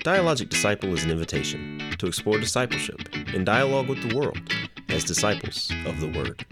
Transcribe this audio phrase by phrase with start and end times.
[0.00, 4.40] Dialogic Disciple is an invitation to explore discipleship in dialogue with the world
[4.88, 6.46] as disciples of the Word.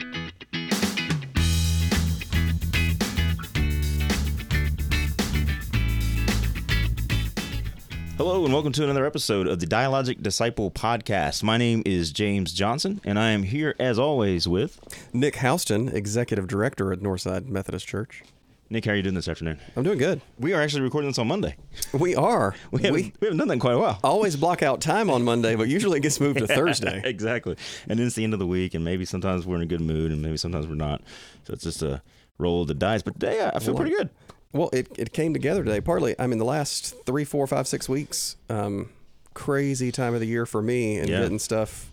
[8.19, 11.43] Hello, and welcome to another episode of the Dialogic Disciple podcast.
[11.43, 14.79] My name is James Johnson, and I am here as always with
[15.15, 18.25] Nick Houston, Executive Director at Northside Methodist Church.
[18.71, 18.85] Nick.
[18.85, 19.59] How are you doing this afternoon?
[19.77, 20.21] I'm doing good.
[20.39, 21.57] We are actually recording this on Monday.
[21.99, 22.55] We are.
[22.71, 23.99] We haven't, we, haven't done that in quite a while.
[24.05, 27.01] always block out time on Monday, but usually it gets moved to Thursday.
[27.03, 27.57] exactly.
[27.89, 29.81] And then it's the end of the week, and maybe sometimes we're in a good
[29.81, 31.01] mood, and maybe sometimes we're not.
[31.45, 32.03] So it's just a
[32.37, 33.01] roll of the dice.
[33.03, 34.11] But today I feel pretty good.
[34.53, 35.81] Well, it, it came together today.
[35.81, 38.91] Partly, I mean, the last three, four, five, six weeks, um,
[39.33, 41.23] crazy time of the year for me and Yeah.
[41.23, 41.91] getting stuff,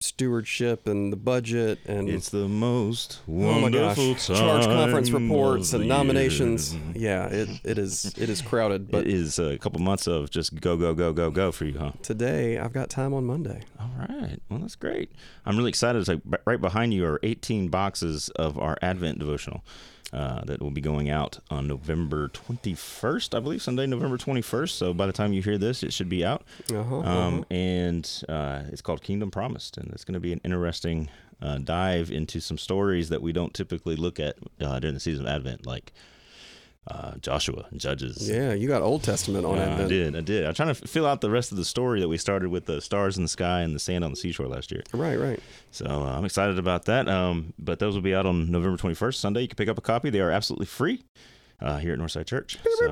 [0.00, 5.72] stewardship and the budget and It's the most wonderful oh my gosh, charge conference reports
[5.72, 6.74] and nominations.
[6.74, 6.82] year.
[6.94, 8.90] Yeah, it, it is it is crowded.
[8.90, 11.78] But it is a couple months of just go, go, go, go, go for you,
[11.78, 11.92] huh?
[12.02, 13.62] today I've got time on Monday.
[13.80, 14.40] All right.
[14.48, 15.12] Well, that's great.
[15.46, 15.98] I'm really excited.
[15.98, 19.64] It's like right behind you are 18 boxes of our Advent devotional
[20.14, 24.70] uh, that will be going out on November 21st, I believe, Sunday, November 21st.
[24.70, 26.42] So by the time you hear this, it should be out.
[26.72, 31.08] Uh-huh, Um, and uh, it's called Kingdom Promised, and it's going to be an interesting
[31.42, 35.26] uh, dive into some stories that we don't typically look at uh, during the season
[35.26, 35.92] of Advent, like
[36.86, 38.28] uh, Joshua and Judges.
[38.28, 40.14] Yeah, you got Old Testament on Uh, I did.
[40.16, 40.44] I did.
[40.46, 42.80] I'm trying to fill out the rest of the story that we started with the
[42.80, 44.82] stars in the sky and the sand on the seashore last year.
[44.92, 45.40] Right, right.
[45.70, 47.08] So uh, I'm excited about that.
[47.08, 49.42] Um, but those will be out on November 21st, Sunday.
[49.42, 50.10] You can pick up a copy.
[50.10, 51.04] They are absolutely free
[51.60, 52.58] uh, here at Northside Church.
[52.78, 52.90] So-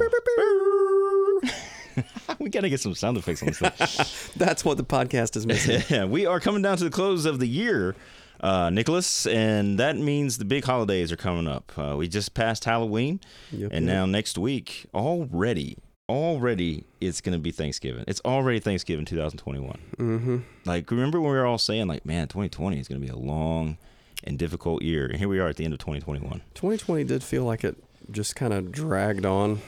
[2.39, 4.33] we got to get some sound effects on this thing.
[4.47, 5.83] That's what the podcast is missing.
[5.95, 7.95] yeah, we are coming down to the close of the year,
[8.43, 11.73] uh, Nicholas, and that means the big holidays are coming up.
[11.77, 13.21] Uh, we just passed Halloween,
[13.53, 13.95] Yep, and yep.
[13.95, 18.05] now next week, already, already, it's going to be Thanksgiving.
[18.09, 19.79] It's already Thanksgiving 2021.
[19.97, 20.39] Mm-hmm.
[20.65, 23.17] Like, remember when we were all saying, like, man, 2020 is going to be a
[23.17, 23.79] long
[24.25, 26.43] and difficult year, and here we are at the end of 2021.
[26.55, 27.77] 2020 did feel like it
[28.11, 29.61] just kind of dragged on.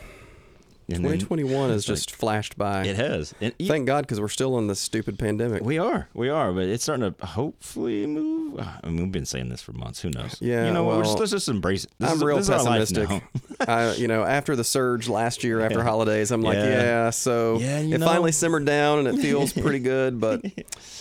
[0.88, 2.84] And 2021 has it's like- just flashed by.
[2.84, 5.62] it has, and e- Thank God, because we're still in this stupid pandemic.
[5.62, 8.56] We are, we are, but it's starting to hopefully move.
[8.60, 10.00] Ah, I mean, we've been saying this for months.
[10.02, 10.36] Who knows?
[10.40, 11.90] Yeah, you know, what, just, let's just embrace it.
[11.98, 13.22] This I'm is, real this is our life pessimistic.
[13.68, 15.84] I, you know, after the surge last year, after Yeah.
[15.84, 16.68] holidays, I'm like, Yeah.
[16.82, 17.10] yeah.
[17.10, 18.06] so Yeah, it know.
[18.06, 20.20] finally simmered down and it feels pretty good.
[20.20, 20.42] But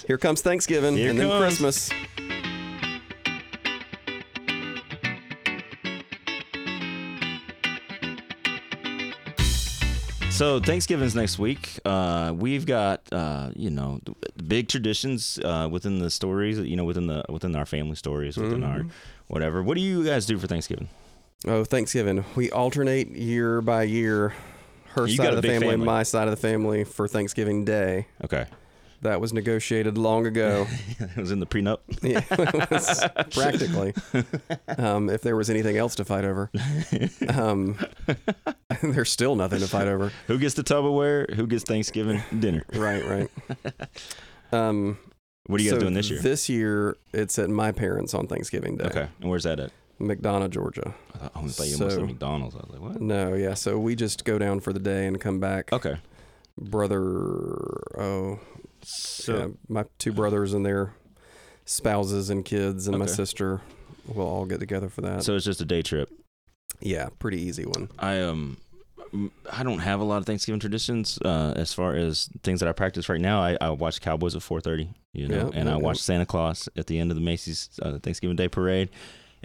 [0.07, 1.39] here comes Thanksgiving Here and then.
[1.41, 1.89] Christmas.
[10.33, 11.79] So Thanksgiving's next week.
[11.85, 13.99] Uh, we've got uh, you know
[14.47, 16.57] big traditions uh, within the stories.
[16.57, 18.89] You know, within the within our family stories, within our Mm-hmm.
[19.27, 19.61] whatever.
[19.61, 20.89] What do you guys do for Thanksgiving?
[21.47, 22.25] Oh, Thanksgiving.
[22.35, 24.33] We alternate year by year.
[24.95, 25.85] Her You side of the family, family.
[25.85, 28.07] my side of the family for Thanksgiving Day.
[28.23, 28.45] Okay,
[29.03, 30.65] That was negotiated long ago.
[30.99, 31.79] it was in the prenup.
[32.03, 32.21] Yeah,
[33.31, 33.93] practically.
[34.77, 36.49] Um, if there was anything else to fight over,
[37.29, 37.77] um,
[38.81, 40.11] there's still nothing to fight over.
[40.27, 41.31] Who gets the Tupperware?
[41.35, 42.63] Who gets Thanksgiving dinner?
[42.73, 43.29] Right, right.
[44.51, 44.97] Um,
[45.47, 46.19] What are you guys so doing this year?
[46.21, 49.71] This year, it's at my parents on Thanksgiving Day, Okay, and where's that at?
[49.99, 50.93] McDonough, Georgia.
[51.13, 52.55] I thought, you almost So- said McDonald's.
[52.55, 53.01] I was like, what?
[53.01, 53.53] No, yeah.
[53.53, 55.71] So we just go down for the day and come back.
[55.71, 55.97] Okay,
[56.59, 57.01] Brother,
[57.97, 58.39] oh,
[58.83, 60.93] so yeah, my two brothers and their
[61.65, 63.13] spouses and kids and my Okay.
[63.13, 63.61] sister
[64.07, 65.23] will all get together for that.
[65.23, 66.09] so it's just a day trip.
[66.81, 67.89] yeah, pretty easy one.
[67.97, 68.57] I um
[69.51, 72.71] I don't have a lot of Thanksgiving traditions uh, as far as things that I
[72.71, 73.41] practice right now.
[73.41, 76.67] I, I watch Cowboys at 4:30, you know, Yeah, and yeah, I watch Santa Claus
[76.75, 78.89] at the end of the Macy's uh, Thanksgiving Day parade.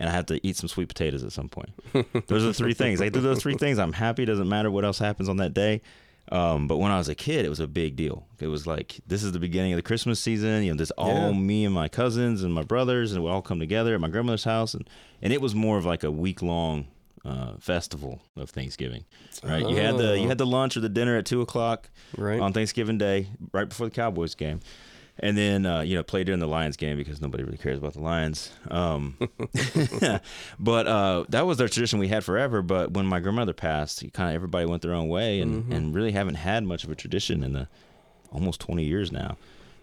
[0.01, 1.71] And I have to eat some sweet potatoes at some point.
[2.29, 3.03] Those are the three things.
[3.03, 3.81] I do those three things.
[3.81, 4.25] I'm happy.
[4.25, 5.83] Doesn't matter what else happens on that day.
[6.31, 8.27] Um, but when I was a kid, it was a big deal.
[8.39, 10.63] It was like this is the beginning of the Christmas season.
[10.63, 11.33] You know, this all Yeah.
[11.33, 14.45] me and my cousins and my brothers, and we all come together at my grandmother's
[14.45, 14.89] house, and
[15.23, 16.87] and it was more of like a week long
[17.25, 19.05] uh, festival of Thanksgiving.
[19.43, 19.67] Right?
[19.69, 20.29] You had the you Oh.
[20.29, 22.41] had the lunch or the dinner at two o'clock Right.
[22.41, 24.61] on Thanksgiving Day, right before the Cowboys game.
[25.21, 27.95] And then uh, you know play during the Lions game because nobody really cares about
[27.95, 28.53] the Lions.
[28.71, 29.17] Um,
[30.59, 32.63] but uh, that was their tradition we had forever.
[32.63, 35.73] But when my grandmother passed, kind of everybody went their own way, and, Mm-hmm.
[35.73, 37.69] and really haven't had much of a tradition in the
[38.31, 39.37] almost 20 years now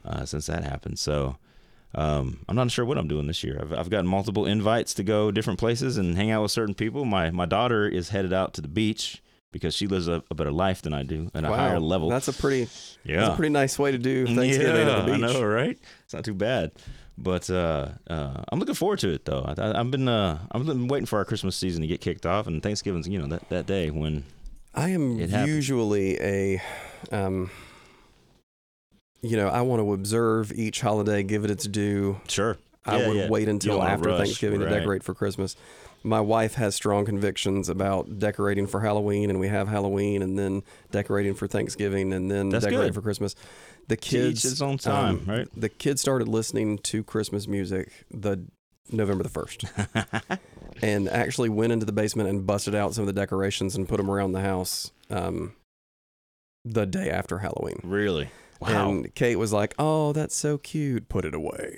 [0.06, 1.00] uh, since that happened.
[1.00, 1.36] So
[1.96, 3.58] um, I'm not sure what I'm doing this year.
[3.60, 7.04] I've, I've gotten multiple invites to go different places and hang out with certain people.
[7.06, 9.22] My my daughter is headed out to the beach
[9.56, 12.10] because she lives a, a better life than I do at a higher level.
[12.10, 12.70] That's a pretty,
[13.06, 15.24] yeah, that's a pretty nice way to do Thanksgiving yeah, at the beach.
[15.24, 15.80] I know, right?
[16.04, 16.74] It's not too bad.
[17.18, 19.46] But uh, uh, I'm looking forward to it, though.
[19.58, 22.26] I, I, I've been uh, I've been waiting for our Christmas season to get kicked
[22.26, 24.26] off, and Thanksgiving's you know that, that day when
[24.74, 26.62] I am usually a
[27.14, 27.50] um,
[29.22, 32.20] you know, I want to observe each holiday, give it its due.
[32.28, 32.58] Sure.
[32.86, 33.30] I Yeah, would yeah.
[33.30, 35.56] wait until after rush, Thanksgiving to decorate for Christmas.
[36.06, 40.62] My wife has strong convictions about decorating for Halloween, and we have Halloween, and then
[40.92, 42.96] decorating for Thanksgiving, and then That's decorating good.
[42.96, 43.34] for Christmas.
[43.88, 45.48] The kids, his own time, um, right?
[45.58, 48.46] The kids started listening to Christmas music the
[48.92, 49.66] November the first,
[50.84, 53.98] and actually went into the basement and busted out some of the decorations and put
[53.98, 54.92] them around the house.
[55.10, 55.56] Um,
[56.64, 57.80] the day after Halloween.
[57.84, 58.30] Really?
[58.60, 58.90] Wow.
[58.90, 61.10] And Kate was like, "Oh, that's so cute.
[61.10, 61.76] Put it away."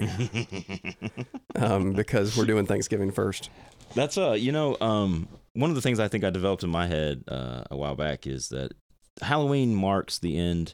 [1.55, 3.49] um, because we're doing Thanksgiving first.
[3.95, 6.87] That's uh, you know, um, one of the things I think I developed in my
[6.87, 8.73] head uh, a while back is that
[9.21, 10.73] Halloween marks the end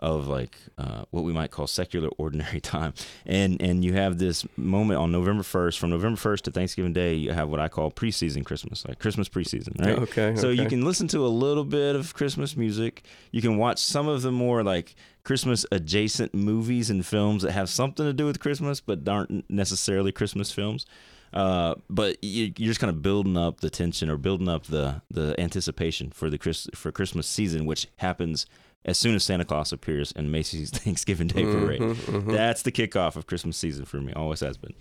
[0.00, 2.94] of like uh, what we might call secular ordinary time,
[3.26, 7.14] and and you have this moment on November first, from November first to Thanksgiving Day,
[7.14, 9.98] you have what I call preseason Christmas, like Christmas preseason, right?
[9.98, 10.36] Okay.
[10.36, 13.04] So you can listen to a little bit of Christmas music.
[13.32, 14.94] You can watch some of the more like
[15.24, 20.12] Christmas adjacent movies and films that have something to do with Christmas, but aren't necessarily
[20.12, 20.86] Christmas films.
[21.32, 25.02] Uh, but you, you're just kind of building up the tension or building up the
[25.10, 28.46] the anticipation for the Chris for Christmas season, which happens
[28.84, 31.80] as soon as Santa Claus appears in Macy's Thanksgiving Day Parade.
[31.80, 32.32] Mhm, mhm.
[32.32, 34.12] That's the kickoff of Christmas season for me.
[34.14, 34.72] Always has been.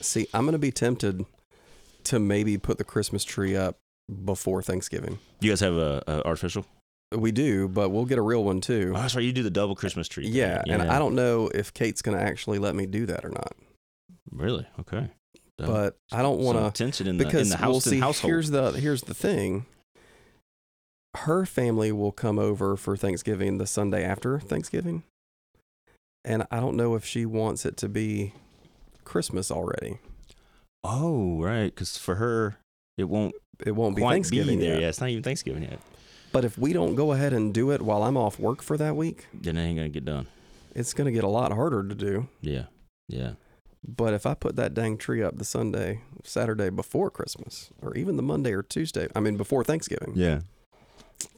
[0.00, 1.24] See, I'm gonna be tempted
[2.04, 3.76] to maybe put the Christmas tree up
[4.24, 5.18] before Thanksgiving.
[5.40, 6.64] You guys have a, a artificial?
[7.12, 8.92] We do, but we'll get a real one too.
[8.94, 9.16] Oh, right.
[9.16, 10.24] You do the double Christmas tree.
[10.24, 10.32] thing.
[10.34, 13.52] yeah, and I don't know if Kate's gonna actually let me do that or not.
[14.30, 14.66] Really?
[14.78, 15.08] Okay.
[15.60, 17.98] Uh, But I don't want to tension in the, because in the we'll house see.
[17.98, 18.30] household.
[18.30, 19.66] Here's the here's the thing.
[21.16, 25.02] Her family will come over for Thanksgiving the Sunday after Thanksgiving,
[26.24, 28.32] and I don't know if she wants it to be
[29.04, 29.98] Christmas already.
[30.84, 31.74] oh, right.
[31.74, 32.58] Because for her,
[32.96, 33.34] it won't
[33.66, 34.74] It won't be Thanksgiving be there.
[34.74, 34.82] yet.
[34.82, 35.80] Yeah, it's not even Thanksgiving yet.
[36.32, 38.94] But if we don't go ahead and do it while I'm off work for that
[38.94, 40.28] week, Then it ain't gonna get done.
[40.76, 42.28] it's going to get a lot harder to do.
[42.40, 42.66] Yeah,
[43.08, 43.32] yeah.
[43.86, 48.16] But if I put that dang tree up the Sunday, Saturday before Christmas, or even
[48.16, 50.40] the Monday or Tuesday, I mean before Thanksgiving, Yeah.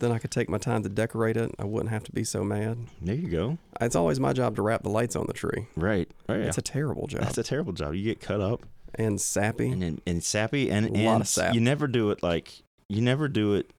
[0.01, 1.53] then I could take my time to decorate it.
[1.59, 2.79] I wouldn't have to be so mad.
[3.01, 3.59] There you go.
[3.81, 5.67] It's always my job to wrap the lights on the tree.
[5.77, 6.11] Right.
[6.29, 6.45] Oh, yeah.
[6.47, 7.95] It's a terrible job That's a terrible job.
[7.95, 8.67] You get cut up
[8.97, 9.71] and sappy.
[9.71, 11.55] and and, and sappy and, A lot and of sap.
[11.55, 13.71] you never do it like you never do it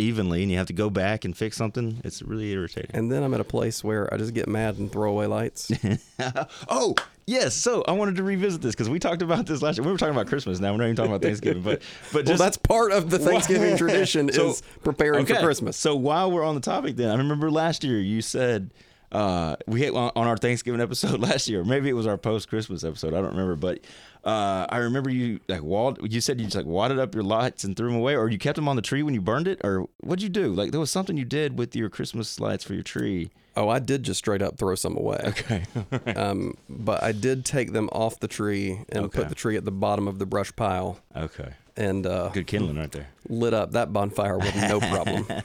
[0.00, 2.00] evenly, and you have to go back and fix something.
[2.04, 2.90] It's really irritating.
[2.94, 5.70] And then I'm at a place where I just get mad and throw away lights.
[6.68, 6.94] oh
[7.26, 7.54] yes.
[7.54, 9.84] So I wanted to revisit this because we talked about this last year.
[9.84, 10.58] We were talking about Christmas.
[10.60, 11.82] Now we're not even talking about Thanksgiving, but
[12.12, 15.76] but well, that's part of the Thanksgiving tradition So- is preparing for Christmas.
[15.76, 18.70] So while we're on the topic, then I remember last year you said
[19.12, 21.64] uh, we hit on, on our Thanksgiving episode last year.
[21.64, 23.08] Maybe it was our post Christmas episode.
[23.14, 23.80] I don't remember, but
[24.24, 25.98] uh, I remember you like walled.
[26.12, 28.38] You said you just like wadded up your lights and threw them away, or you
[28.38, 30.52] kept them on the tree when you burned it, or what'd you do?
[30.52, 33.30] Like there was something you did with your Christmas lights for your tree.
[33.56, 35.20] Oh, I did just straight up throw some away.
[35.24, 35.64] Okay.
[36.16, 39.18] Um, but I did take them off the tree and Okay.
[39.20, 41.50] put the tree at the bottom of the brush pile okay.
[41.76, 43.08] and uh, Good kindling right there.
[43.28, 45.26] lit up that bonfire with no problem.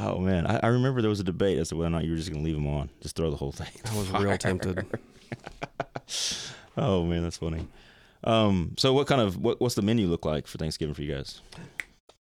[0.00, 2.12] Oh man, I, I remember there was a debate as to whether or not you
[2.12, 3.66] were just gonna leave them on, just throw the whole thing.
[3.92, 4.86] I was real tempted.
[6.76, 7.66] Oh man, that's funny.
[8.24, 11.14] Um, so what kind of what, what's the menu look like for Thanksgiving for you
[11.14, 11.40] guys?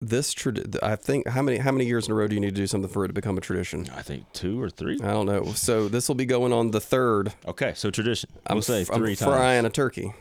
[0.00, 2.54] This trad- I think how many how many years in a row do you need
[2.54, 3.86] to do something for it to become a tradition?
[3.96, 4.98] I think two or three.
[5.02, 5.52] I don't know.
[5.54, 7.32] So this will be going on the third.
[7.46, 8.28] Okay, so tradition.
[8.46, 10.12] I'm, we'll say f- I'm 3 frying a turkey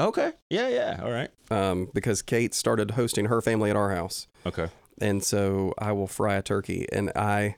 [0.00, 0.32] Okay.
[0.48, 1.00] Yeah, yeah.
[1.02, 1.28] All right.
[1.50, 4.68] um, because Kate started hosting her family at our house, Okay.
[5.00, 7.56] and so I will fry a turkey, and I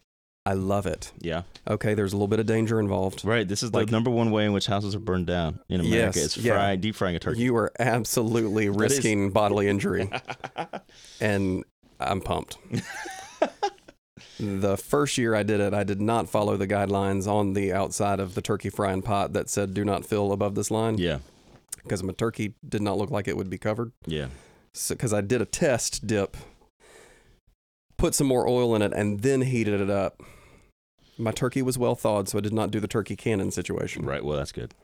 [0.50, 1.12] I love it.
[1.20, 1.42] Yeah.
[1.68, 3.24] Okay, there's a little bit of danger involved.
[3.24, 3.46] Right.
[3.46, 6.18] This is the number one way in which houses are burned down in America.
[6.18, 6.74] Yes, it's yeah.
[6.74, 7.42] deep frying a turkey.
[7.42, 10.10] You are absolutely is- risking bodily injury,
[11.20, 11.62] and
[12.00, 12.58] I'm pumped.
[14.40, 18.18] the first year I did it, I did not follow the guidelines on the outside
[18.18, 21.18] of the turkey frying pot that said "Do not fill above this line" yeah.
[21.84, 23.92] because my turkey did not look like it would be covered.
[24.04, 24.26] Yeah.
[24.74, 26.36] So, because I did a test dip,
[27.98, 30.20] put some more oil in it, and then heated it up.
[31.20, 34.04] My turkey was well thawed, so I did not do the turkey cannon situation.
[34.06, 34.24] Right.
[34.24, 34.74] Well, that's good.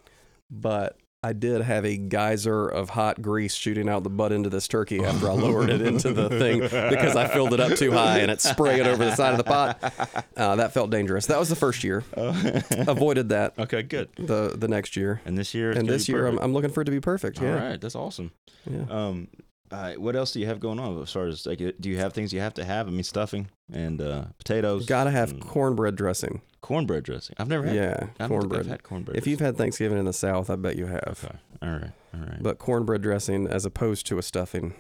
[0.51, 4.69] But I did have a geyser of hot grease shooting out the butt into this
[4.69, 8.19] turkey after I lowered it into the thing because I filled it up too high
[8.21, 10.25] and it sprayed over the side of the pot.
[10.37, 11.27] Uh, that felt dangerous.
[11.27, 12.05] That was the first year.
[12.15, 13.83] Avoided that okay.
[13.83, 14.11] Good.
[14.17, 15.21] the the next year.
[15.25, 15.73] And this year.
[15.73, 16.39] And this year, I'm.
[16.39, 17.41] I'm looking for it to be perfect.
[17.41, 17.55] Yeah.
[17.55, 17.81] All right.
[17.81, 18.31] That's awesome.
[18.71, 18.85] yeah.
[18.89, 19.29] Um,
[19.71, 22.13] uh, what else do you have going on as far as like, do you have
[22.13, 22.87] things you have to have?
[22.89, 24.87] I mean, stuffing and uh, potatoes.
[24.87, 26.43] Gotta have cornbread dressing.
[26.61, 27.37] cornbread dressing.
[27.39, 27.75] I've never had.
[27.77, 28.67] Yeah, I don't I've cornbread.
[28.67, 29.17] had cornbread.
[29.17, 31.25] If you've had Thanksgiving in the South, I bet you have.
[31.25, 32.43] okay, all right, all right.
[32.43, 34.75] But cornbread dressing as opposed to a stuffing.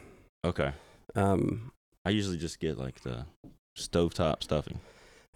[0.44, 0.72] okay,
[1.14, 1.72] Um,
[2.04, 3.26] I usually just get like the
[3.76, 4.80] stovetop stuffing.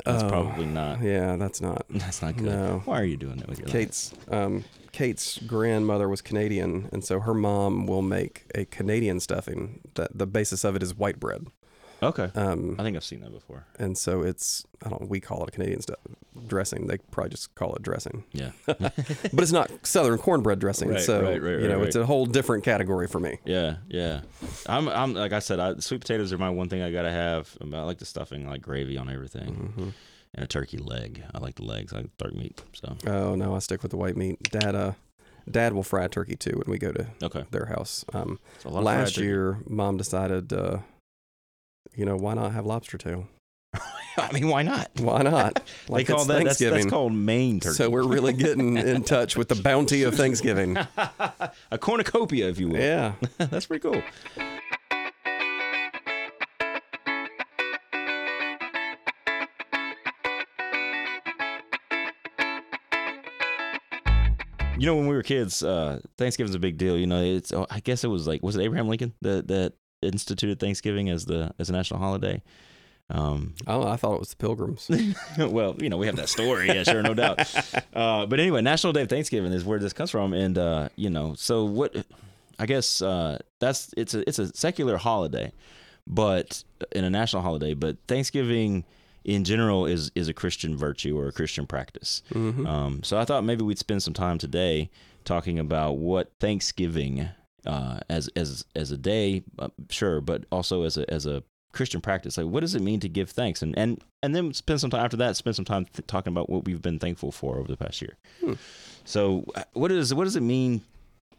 [0.05, 1.01] That's Oh, probably not.
[1.03, 1.87] Yeah, that's not.
[1.91, 2.47] That's not good.
[2.47, 2.83] No.
[2.85, 3.73] Why are you doing that with your life?
[3.73, 9.81] Kate's um, Kate's grandmother was Canadian, and so her mom will make a Canadian stuffing.
[9.95, 11.47] That the basis of it is white bread.
[12.03, 12.31] Okay.
[12.35, 13.67] Um, I think I've seen that before.
[13.79, 15.99] and so it's I don't we call it a Canadian stuff
[16.47, 16.87] dressing.
[16.87, 18.51] They probably just call it dressing, Yeah.
[18.67, 18.93] but
[19.39, 20.91] it's not Southern cornbread dressing.
[20.91, 23.39] Right, so right, right, you know it's a whole different category for me.
[23.45, 24.23] Yeah, yeah.
[24.67, 27.57] I'm, I'm like I said, I, sweet potatoes are my one thing I gotta have.
[27.61, 29.89] I like the stuffing, I like gravy on everything, hmm
[30.33, 31.25] and a turkey leg.
[31.35, 31.93] I like the legs.
[31.93, 32.63] I like dark meat.
[32.73, 34.41] So Oh no, I stick with the white meat.
[34.51, 34.93] Dad, uh,
[35.51, 37.45] Dad will fry turkey too when we go to okay.
[37.51, 38.05] their house.
[38.13, 40.79] Um, a lot of fried last year, Mom decided, uh,
[41.95, 43.29] you know, why not have lobster tail?
[44.17, 44.91] I mean, why not?
[44.99, 45.63] Why not?
[45.89, 46.81] they call it's that that's, Thanksgiving.
[46.81, 47.75] that's called Maine turkey.
[47.75, 50.77] So we're really getting in touch with the bounty of Thanksgiving.
[50.77, 52.81] a cornucopia, if you will.
[52.81, 53.15] Yeah.
[53.39, 54.03] that's pretty cool.
[64.81, 66.97] You know, when we were kids, uh, Thanksgiving's a big deal.
[66.97, 69.75] You know, it's oh, I guess it was like was it Abraham Lincoln that that
[70.03, 72.43] instituted Thanksgiving as the as a national holiday.
[73.11, 74.89] Um, Oh, I thought it was the Pilgrims.
[75.39, 77.41] well, you know, we have that story, yeah, sure, no doubt.
[77.93, 81.11] Uh, but anyway, National Day of Thanksgiving is where this comes from, and uh, you
[81.11, 81.95] know, so what?
[82.59, 85.53] I guess uh, that's it's a it's a secular holiday,
[86.07, 87.75] but in a national holiday.
[87.75, 88.85] But Thanksgiving
[89.25, 92.23] in general is is a Christian virtue or a Christian practice.
[92.33, 94.89] hmm Um, so I thought maybe we'd spend some time today
[95.25, 97.29] talking about what Thanksgiving
[97.67, 102.01] uh, as as as a day, uh, sure, but also as a as a Christian
[102.01, 102.37] practice.
[102.37, 103.63] Like, what does it mean to give thanks?
[103.63, 105.37] And and and then spend some time after that.
[105.37, 108.17] Spend some time th- talking about what we've been thankful for over the past year.
[108.41, 108.55] Hmm.
[109.05, 110.83] So, uh, what is what does it mean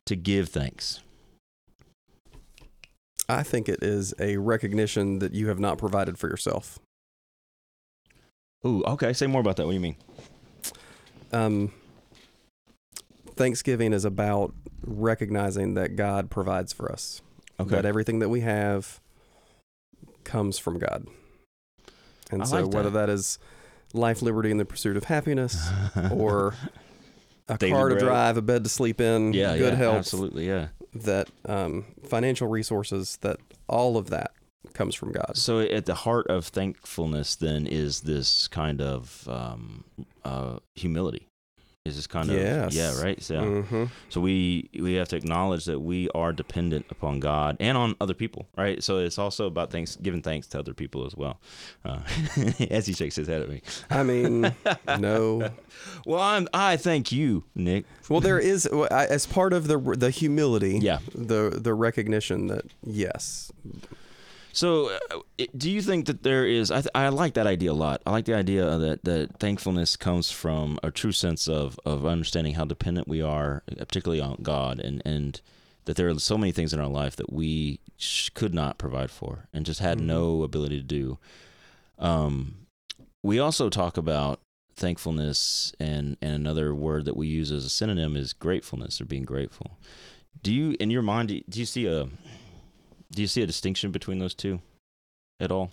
[0.06, 1.02] to give thanks?
[3.30, 6.80] I think it is a recognition that you have not provided for yourself.
[8.66, 9.14] Ooh, okay.
[9.14, 9.66] Say more about that.
[9.66, 9.96] What do you mean?
[11.32, 11.72] Um,
[13.36, 17.22] Thanksgiving is about recognizing that God provides for us.
[17.60, 17.76] Okay.
[17.76, 19.00] That everything that we have
[20.24, 21.08] comes from God.
[22.32, 23.08] And I so, like whether that.
[23.08, 23.40] that is
[23.94, 25.70] life, liberty, and the pursuit of happiness,
[26.12, 26.56] or
[27.48, 28.06] a Daily car to bread.
[28.06, 30.68] drive, a bed to sleep in, yeah, good yeah, health, absolutely, yeah.
[30.94, 34.32] that um, financial resources, that all of that
[34.74, 35.36] comes from God.
[35.36, 39.84] So at the heart of thankfulness then is this kind of um,
[40.24, 41.28] uh, humility.
[41.84, 42.76] Is this kind of Yes.
[42.76, 47.20] yeah right so hmm so we we have to acknowledge that we are dependent upon
[47.20, 50.76] God and on other people right so it's also about thanks giving thanks to other
[50.76, 51.40] people as well
[51.84, 52.02] uh,
[52.70, 54.42] as he shakes his head at me I mean,
[55.00, 55.50] no.
[56.06, 60.78] well I'm I thank you Nick Well, there is as part of the the humility,
[60.80, 61.00] Yeah.
[61.16, 63.52] the the recognition that yes,
[64.54, 65.20] So, uh,
[65.56, 66.72] do you think that there is?
[66.72, 68.02] I, th- I like that idea a lot.
[68.06, 72.56] I like the idea that that thankfulness comes from a true sense of of understanding
[72.56, 75.40] how dependent we are, particularly on God, and and
[75.86, 79.10] that there are so many things in our life that we sh- could not provide
[79.10, 80.04] for and just had Mhm.
[80.06, 81.18] no ability to do.
[81.98, 82.68] Um,
[83.24, 84.42] we also talk about
[84.76, 89.24] thankfulness, and and another word that we use as a synonym is gratefulness or being
[89.26, 89.78] grateful.
[90.44, 92.10] Do you, in your mind, do you see a
[93.12, 94.62] do you see a distinction between those two
[95.40, 95.72] at all?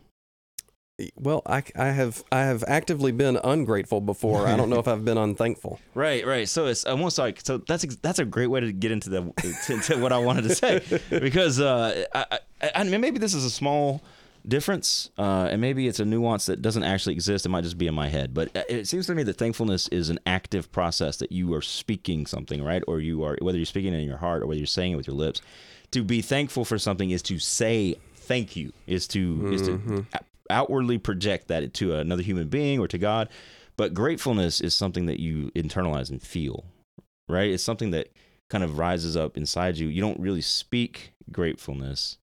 [1.17, 4.47] well, I, I have I have actively been ungrateful before.
[4.49, 5.81] I don't know if I've been unthankful.
[5.95, 6.49] Right, right.
[6.49, 9.33] So it's almost like so that's that's a great way to get into the
[9.67, 10.81] to, to what I wanted to say
[11.11, 14.01] because uh, I, I, I mean maybe this is a small
[14.49, 17.47] difference uh, and maybe it's a nuance that doesn't actually exist.
[17.47, 19.89] It might just be in my head, but uh, it seems to me that thankfulness
[19.89, 22.83] is an active process that you are speaking something, right?
[22.89, 24.97] Or you are whether you're speaking it in your heart or whether you're saying it
[24.97, 25.43] with your lips.
[25.93, 28.73] To be thankful for something is to say thank you.
[28.87, 30.07] Is to is to
[30.51, 33.29] outwardly project that to another human being or to God.
[33.77, 36.65] But gratefulness is something that you internalize and feel,
[37.29, 37.51] right?
[37.51, 38.09] It's something that
[38.51, 39.89] kind of rises up inside you.
[39.89, 42.19] You don't really speak gratefulness.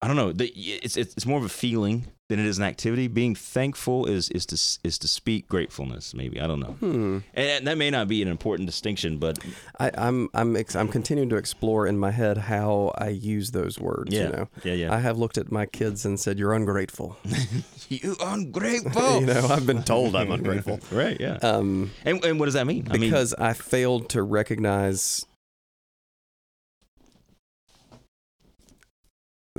[0.00, 0.32] I don't know.
[0.38, 3.08] It's it's it's more of a feeling than it is an activity.
[3.08, 4.54] Being thankful is is to
[4.86, 6.14] is to speak gratefulness.
[6.14, 7.18] Maybe I don't know, Hmm.
[7.34, 9.40] and that may not be an important distinction, but
[9.80, 13.80] I, I'm I'm ex- I'm continuing to explore in my head how I use those
[13.80, 14.14] words.
[14.14, 14.94] yeah, You know, yeah, yeah.
[14.94, 17.16] I have looked at my kids and said, "You're ungrateful."
[17.88, 19.20] you ungrateful.
[19.20, 20.78] you know, I've been told I'm ungrateful.
[20.92, 21.16] right?
[21.18, 21.38] Yeah.
[21.42, 22.86] Um, and and what does that mean?
[22.88, 25.26] I mean, because I failed to recognize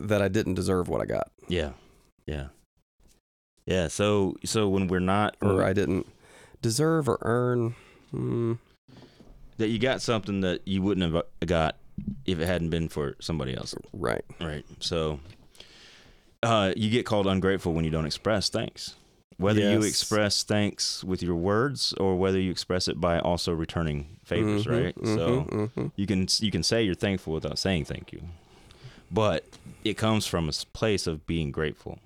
[0.08, 1.72] that I didn't deserve what I got, Yeah.
[2.26, 2.48] Yeah.
[3.66, 3.88] Yeah.
[3.88, 6.08] So so when we're not or I didn't
[6.62, 7.76] deserve or earn.
[8.12, 8.54] Hmm.
[9.58, 11.76] that you got something that you wouldn't have got
[12.26, 13.76] if it hadn't been for somebody else.
[13.94, 14.24] right.
[14.42, 14.66] Right.
[14.80, 15.20] So
[16.44, 18.96] uh you get called ungrateful when you don't express thanks.
[19.38, 24.18] whether you express thanks with your words or whether you express it by also returning
[24.26, 24.96] favors, Mhm, right?
[24.96, 25.28] mhm, so
[25.78, 25.92] mhm.
[25.96, 28.22] you can you can say you're thankful without saying thank you,
[29.12, 29.46] but
[29.84, 32.00] it comes from a place of being grateful.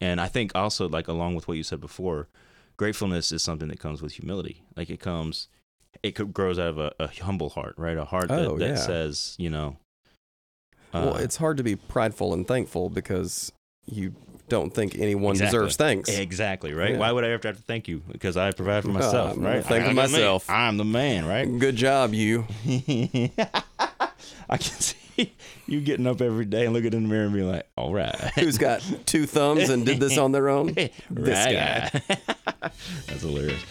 [0.00, 2.28] And I think also like along with what you said before,
[2.76, 4.62] gratefulness is something that comes with humility.
[4.76, 5.48] Like it comes,
[6.02, 7.96] it grows out of a, a humble heart, right?
[7.98, 9.76] A heart that, Oh, that says, you know.
[10.94, 13.52] well, uh, it's hard to be prideful and thankful because
[13.86, 14.14] you
[14.48, 15.58] don't think anyone Exactly.
[15.58, 16.08] deserves thanks.
[16.08, 16.92] Exactly right.
[16.92, 16.98] Yeah.
[16.98, 18.02] Why would I ever have to thank you?
[18.10, 19.70] Because I provide for Uh, myself, I'm right?
[19.70, 20.48] I'm the myself.
[20.50, 21.44] I'm the man, right?
[21.58, 22.46] Good job, you.
[24.48, 24.96] I can see
[25.66, 28.14] you getting up every day and looking in the mirror and being like, "All right,
[28.34, 30.74] Who's got two thumbs and did this on their own?
[31.10, 32.70] This Right guy.
[33.06, 33.62] That's hilarious.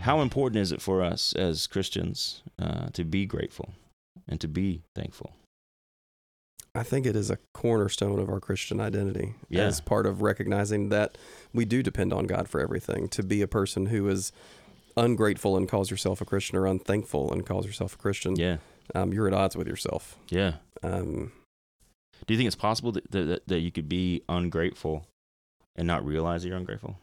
[0.00, 3.74] How important is it for us as Christians uh, to be grateful
[4.28, 5.34] and to be thankful?
[6.76, 9.62] I think it is a cornerstone of our Christian identity Yeah.
[9.64, 11.16] as part of recognizing that
[11.54, 13.08] we do depend on God for everything.
[13.10, 14.32] To be a person who is
[14.96, 18.58] ungrateful and calls yourself a Christian or unthankful and calls yourself a Christian, Yeah,
[18.94, 20.16] um, you're at odds with yourself.
[20.28, 20.54] yeah.
[20.82, 21.32] Um,
[22.26, 25.06] Do you think it's possible that, that that you could be ungrateful
[25.76, 26.98] and not realize that you're ungrateful?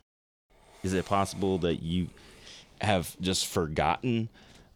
[0.83, 2.07] Is it possible that you
[2.81, 4.29] have just forgotten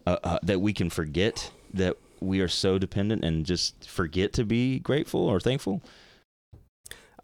[0.06, 4.44] uh, uh, that we can forget that we are so dependent and just forget to
[4.46, 5.82] be grateful or thankful?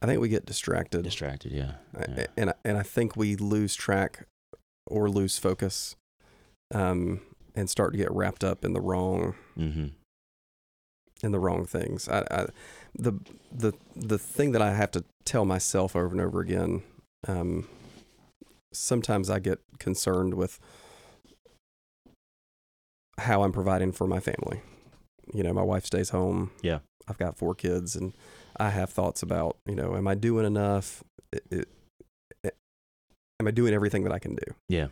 [0.02, 1.04] I think we get distracted.
[1.04, 1.74] Distracted, yeah.
[1.98, 2.28] I- yeah.
[2.38, 4.26] and I- and I think we lose track
[4.88, 5.96] or lose focus,
[6.74, 7.22] um,
[7.56, 9.88] and start to get wrapped up in the wrong Mm-hmm.
[11.24, 12.10] in the wrong things.
[12.10, 12.48] I, I
[12.94, 13.14] the
[13.52, 16.84] the the thing that I have to tell myself over and over again.
[17.28, 17.68] Um,
[18.74, 20.60] sometimes I get concerned with
[23.20, 24.62] how I'm providing for my family.
[25.34, 26.52] You know, my wife stays home.
[26.62, 26.80] Yeah.
[27.08, 28.13] I've got four kids, and
[28.58, 31.04] I have thoughts about you know, am I doing enough?
[31.32, 31.67] It, it,
[32.43, 32.56] it-
[33.39, 34.54] am I doing everything that I can do?
[34.69, 34.88] Yeah.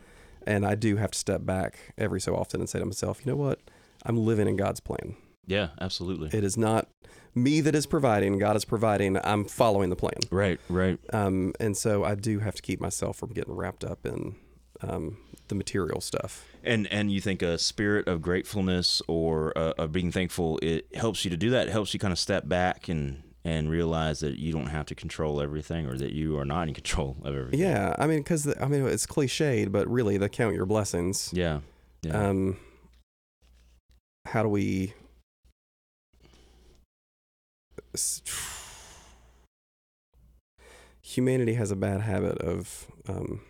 [0.45, 3.31] And I do have to step back every so often and say to myself, you
[3.31, 3.59] know what?
[4.03, 5.15] I'm living in God's plan.
[5.45, 6.35] Yeah, absolutely.
[6.37, 6.87] It is not
[7.35, 8.37] me that is providing.
[8.39, 9.17] God is providing.
[9.23, 10.17] I'm following the plan.
[10.31, 10.97] Right, right.
[11.13, 14.35] Um, and so I do have to keep myself from getting wrapped up in
[14.81, 16.45] um, the material stuff.
[16.63, 21.23] And and you think a spirit of gratefulness or uh, of being thankful it helps
[21.25, 21.67] you to do that.
[21.67, 24.95] It helps you kind of step back and and realize that you don't have to
[24.95, 27.59] control everything or that you are not in control of everything.
[27.59, 31.31] Yeah, I mean, because I mean, it's cliched, but really, the count your blessings.
[31.33, 31.61] Yeah.
[32.03, 32.29] Yeah.
[32.29, 32.57] Um,
[34.25, 34.93] how do we?
[41.01, 43.41] Humanity has a bad habit of um,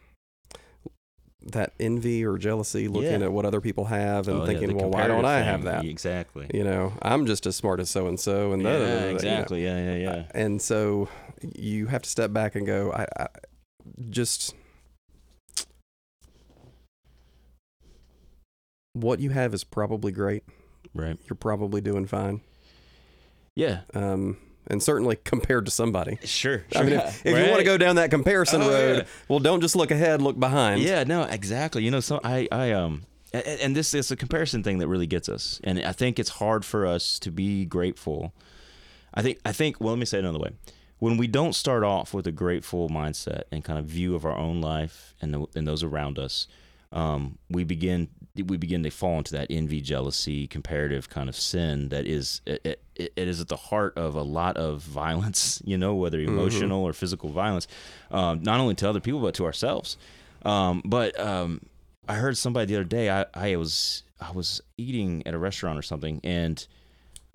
[1.44, 3.26] that envy or jealousy, looking Yeah.
[3.28, 5.86] at what other people have and Oh, thinking, the "Well, why don't I have that?"
[5.86, 6.48] Exactly.
[6.54, 8.92] You know, I'm just as smart as so and so, and da- da- da- da-
[8.94, 9.16] Yeah, you know.
[9.16, 9.64] exactly.
[9.64, 10.24] Yeah, yeah, yeah.
[10.36, 11.10] And so
[11.56, 13.28] you have to step back and go, I, I
[14.10, 14.54] just
[18.94, 20.44] what you have is probably great.
[20.94, 21.18] Right.
[21.30, 22.42] You're probably doing fine.
[23.56, 23.82] Yeah.
[23.94, 26.18] Um, and certainly compared to somebody.
[26.24, 26.64] Sure.
[26.76, 29.04] I mean, if, if you want to go down that comparison Oh, road, yeah.
[29.28, 30.82] well, don't just look ahead, look behind.
[30.82, 31.84] Yeah, no, exactly.
[31.84, 35.08] You know, so I, I, um, and, and this is a comparison thing that really
[35.08, 38.34] gets us, and I think it's hard for us to be grateful.
[39.14, 39.80] I think, I think.
[39.82, 40.52] Well, let me say it another way.
[41.00, 44.38] When we don't start off with a grateful mindset and kind of view of our
[44.38, 46.48] own life and the, and those around us,
[46.92, 48.10] um, we begin
[48.46, 52.80] we begin to fall into that envy, jealousy, comparative kind of sin that is it,
[52.96, 55.62] it, it is at the heart of a lot of violence.
[55.66, 57.68] You know, whether emotional or physical violence,
[58.10, 59.98] um, not only to other people but to ourselves.
[60.44, 61.62] Um, but um,
[62.08, 63.10] I heard somebody the other day.
[63.10, 66.66] I, I was I was eating at a restaurant or something, and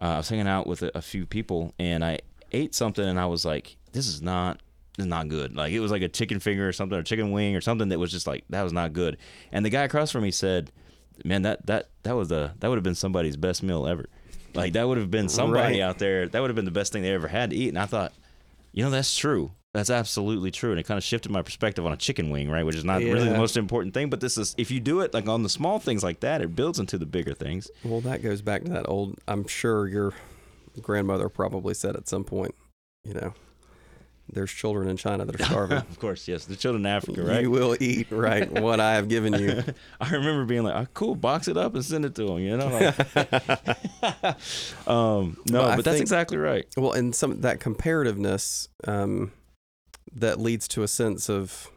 [0.01, 2.19] uh, I was hanging out with a, a few people, and I
[2.53, 4.61] ate something, and I was like, "This is not."
[4.99, 5.55] Is not good.
[5.55, 7.99] Like it was like a chicken finger or something, or chicken wing or something that
[7.99, 9.19] was just like that was not good.
[9.53, 10.73] And the guy across from me said,
[11.25, 14.07] "Man, that that that was the that would have been somebody's best meal ever.
[14.55, 15.81] Like that would have been somebody Right.
[15.83, 16.27] out there.
[16.29, 18.15] That would have been the best thing they ever had to eat." And I thought,
[18.73, 19.51] you know, that's true.
[19.75, 22.65] That's absolutely true, and it kind of shifted my perspective on a chicken wing, right?
[22.65, 25.13] Which is not really the most important thing, but this is if you do it
[25.13, 27.71] like on the small things like that, it builds into the bigger things.
[27.85, 29.19] Well, that goes back to that old.
[29.29, 30.15] I'm sure your
[30.81, 32.55] grandmother probably said at some point,
[33.05, 33.35] you know,
[34.33, 35.79] there's children in China that are starving.
[35.79, 37.43] of course, yes, the children in Africa, right?
[37.43, 39.63] You will eat right what I have given you.
[40.01, 42.57] I remember being like, oh, "Cool, box it up and send it to them," you
[42.57, 42.69] know.
[42.69, 44.37] Like,
[44.89, 46.67] um, no, But I that's think- exactly right.
[46.77, 49.33] Well, and some that comparativeness um,
[50.15, 51.71] that leads to a sense of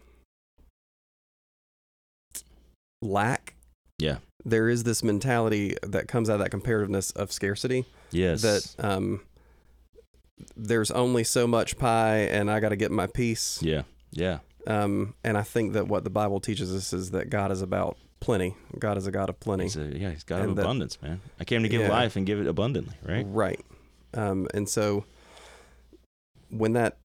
[3.02, 3.56] lack
[4.00, 4.18] Yeah.
[4.46, 8.42] There is this mentality that comes out of that comparativeness of scarcity Yes.
[8.42, 9.22] that um,
[10.56, 13.62] there's only so much pie and I got to get my piece.
[13.62, 13.84] yeah.
[14.12, 14.40] Yeah.
[14.68, 17.98] Um, and I think that what the Bible teaches us is that God is about
[18.20, 18.56] plenty.
[18.78, 19.64] God is a God of plenty.
[19.64, 21.22] He's a, yeah, he's God And of that- abundance, man.
[21.40, 21.90] I came to give Yeah.
[21.90, 23.26] life and give it abundantly, right?
[23.30, 23.64] Right.
[24.14, 25.06] Um, and so
[26.50, 26.98] when that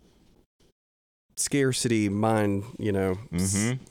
[1.36, 3.82] scarcity mind, you know, Mm-hmm.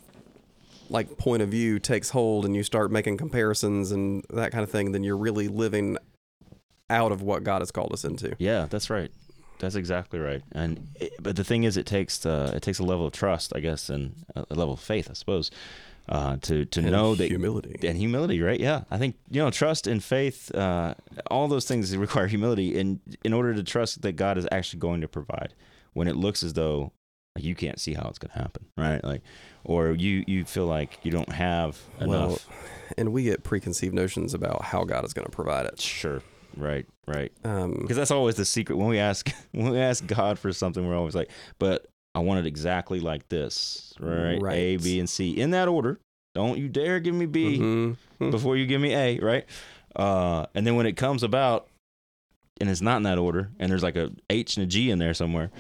[0.90, 4.70] like point of view takes hold and you start making comparisons and that kind of
[4.70, 5.98] thing, then you're really living
[6.90, 8.36] out of what God has called us into.
[8.40, 9.12] Yeah, that's right.
[9.60, 10.42] That's exactly right.
[10.52, 13.54] And it, but the thing is, it takes uh, it takes a level of trust,
[13.56, 15.52] I guess, and a level of faith, I suppose,
[16.10, 17.88] uh, to to And know that humility.
[17.88, 18.60] and humility, right?
[18.60, 20.96] Yeah, I think you know trust and faith, uh,
[21.32, 25.02] all those things require humility, in in order to trust that God is actually going
[25.02, 25.54] to provide
[25.94, 26.92] when it looks as though
[27.36, 29.04] like you can't see how it's going to happen, right?
[29.04, 29.22] Like,
[29.64, 32.48] or you you feel like you don't have Well, enough.
[32.98, 35.80] and we get preconceived notions about how God is going to provide it.
[35.80, 36.22] Sure,
[36.58, 37.32] right, right.
[37.44, 40.86] Um, Because that's always the secret when we ask when we ask God for something,
[40.88, 41.86] we're always like, but
[42.16, 44.38] I want it exactly like this, right?
[44.38, 44.84] A, Right.
[44.84, 46.00] B, and C in that order.
[46.36, 47.60] Don't you dare give me B.
[47.60, 47.98] mhm.
[48.32, 49.46] before you give me A, right?
[49.96, 51.68] Uh, and then when it comes about
[52.62, 55.00] and it's not in that order, and there's like a H and a G in
[55.00, 55.52] there somewhere,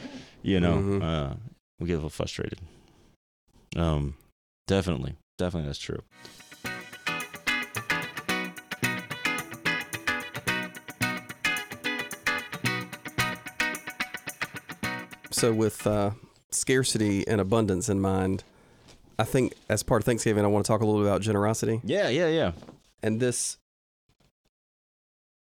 [0.43, 1.03] you know, Mhm.
[1.03, 1.35] uh,
[1.79, 2.59] we get a little frustrated.
[3.75, 4.15] Um,
[4.67, 6.01] definitely, definitely that's true.
[15.43, 16.11] So, with uh,
[16.51, 18.45] scarcity and abundance in mind,
[19.19, 21.81] I think as part of Thanksgiving, I want to talk a little bit about generosity.
[21.83, 22.53] Yeah, yeah, yeah.
[23.01, 23.57] And this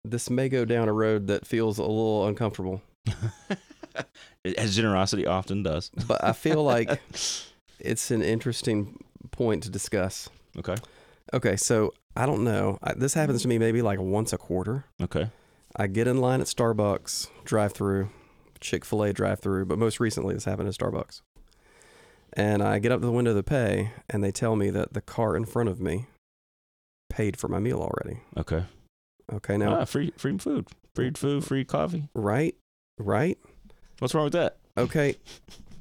[0.04, 2.82] this may go down a road that feels a little uncomfortable,
[4.58, 5.92] As generosity often does.
[6.08, 7.00] but I feel like
[7.78, 8.98] it's an interesting
[9.30, 10.28] point to discuss.
[10.58, 10.74] Okay.
[11.32, 12.80] Okay, so I don't know.
[12.82, 14.86] I, this happens to me maybe like once a quarter.
[15.00, 15.30] Okay.
[15.76, 18.08] I get in line at Starbucks drive-through,
[18.64, 21.20] Chick-fil-A drive-through, but most recently this happened at Starbucks.
[22.32, 25.02] And I get up to the window to pay, and they tell me that the
[25.02, 26.06] car in front of me
[27.10, 28.20] paid for my meal already.
[28.36, 28.64] Okay.
[29.32, 32.08] Okay, now ah, free, free food, free food, free coffee.
[32.14, 32.54] right,
[32.98, 33.38] right,
[33.98, 34.56] What's wrong with that?
[34.76, 35.16] okay.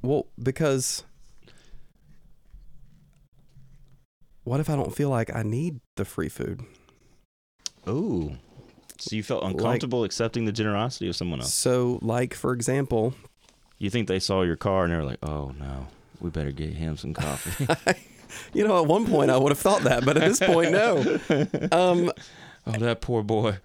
[0.01, 1.03] Well, because
[4.43, 6.61] what if I don't feel like I need the free food?
[7.87, 8.37] Ooh.
[8.99, 11.53] So you felt uncomfortable accepting the generosity of someone else.
[11.53, 13.13] So, like for example,
[13.79, 15.87] You think they saw your car and they're like, "Oh no,
[16.21, 17.67] we better get him some coffee."
[18.53, 21.19] you know, at one point I would have thought that, but at this point, no.
[21.71, 22.11] Um,
[22.67, 23.57] oh, that poor boy.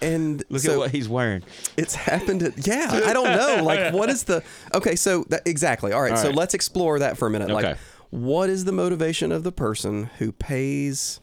[0.00, 1.42] and Look so at what he's wearing.
[1.76, 2.42] it's happened.
[2.42, 3.62] At, yeah, I don't know.
[3.64, 4.42] Like, what is the?
[4.74, 5.92] Okay, so that, exactly.
[5.92, 7.50] All right, All so let's explore that for a minute.
[7.50, 7.76] Like,
[8.10, 11.20] what is the motivation of the person who pays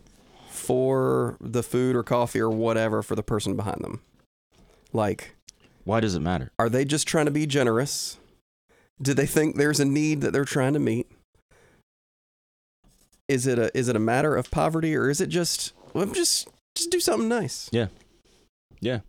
[0.66, 4.02] for the food or coffee or whatever for the person behind them?
[4.94, 5.36] Like,
[5.84, 6.52] Why does it matter?
[6.60, 8.18] are they just trying to be generous?
[9.02, 11.08] Do they think there's a need that they're trying to meet?
[13.28, 16.48] Is it a is it a matter of poverty or is it just well, just
[16.76, 17.70] just do something nice?
[17.72, 17.88] Yeah.
[18.82, 19.00] Yeah.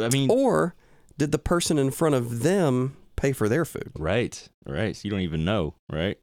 [0.00, 0.74] I mean, Or
[1.18, 3.90] did the person in front of them pay for their food?
[3.98, 4.96] right, right.
[4.96, 6.18] So you don't even know, right?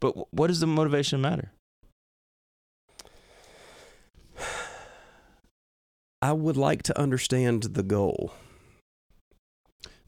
[0.00, 1.50] But wh- what does the motivation matter?
[6.20, 8.32] I would like to understand the goal.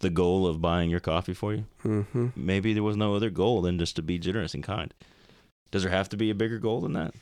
[0.01, 1.67] The goal of buying your coffee for you?
[1.85, 2.29] Mm-hmm.
[2.35, 4.93] Maybe there was no other goal than just to be generous and kind.
[5.71, 7.15] Does there have to be a bigger goal than that?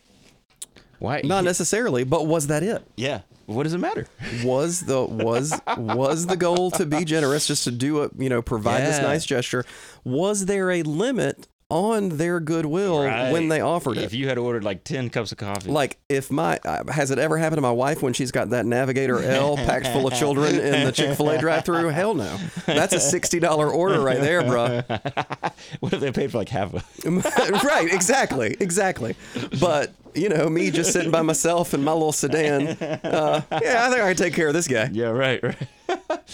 [1.01, 1.21] Why?
[1.23, 2.83] Not necessarily, but was that it?
[2.97, 3.23] yeah.
[3.47, 4.07] What does it matter?
[4.45, 8.43] Was the was was the goal to be generous, just to do a you know
[8.43, 9.65] provide this nice gesture?
[10.05, 13.31] Was there a limit on their goodwill Right.
[13.31, 14.05] when they offered it.
[14.05, 17.19] If you had ordered like ten cups of coffee, Like if my uh, has it
[17.19, 20.59] ever happened to my wife when she's got that Navigator L packed full of children
[20.59, 21.89] in the Chick Fil A drive-through?
[21.99, 24.81] Hell no, that's a sixty dollar order right there, bro.
[25.81, 26.85] what if they paid for like half of?
[27.05, 27.63] it?
[27.65, 29.15] right, exactly, exactly.
[29.61, 32.69] But you know, me just sitting by myself in my little sedan.
[32.69, 34.89] Uh, yeah, I think I can take care of this guy.
[34.91, 35.57] Yeah, right, right.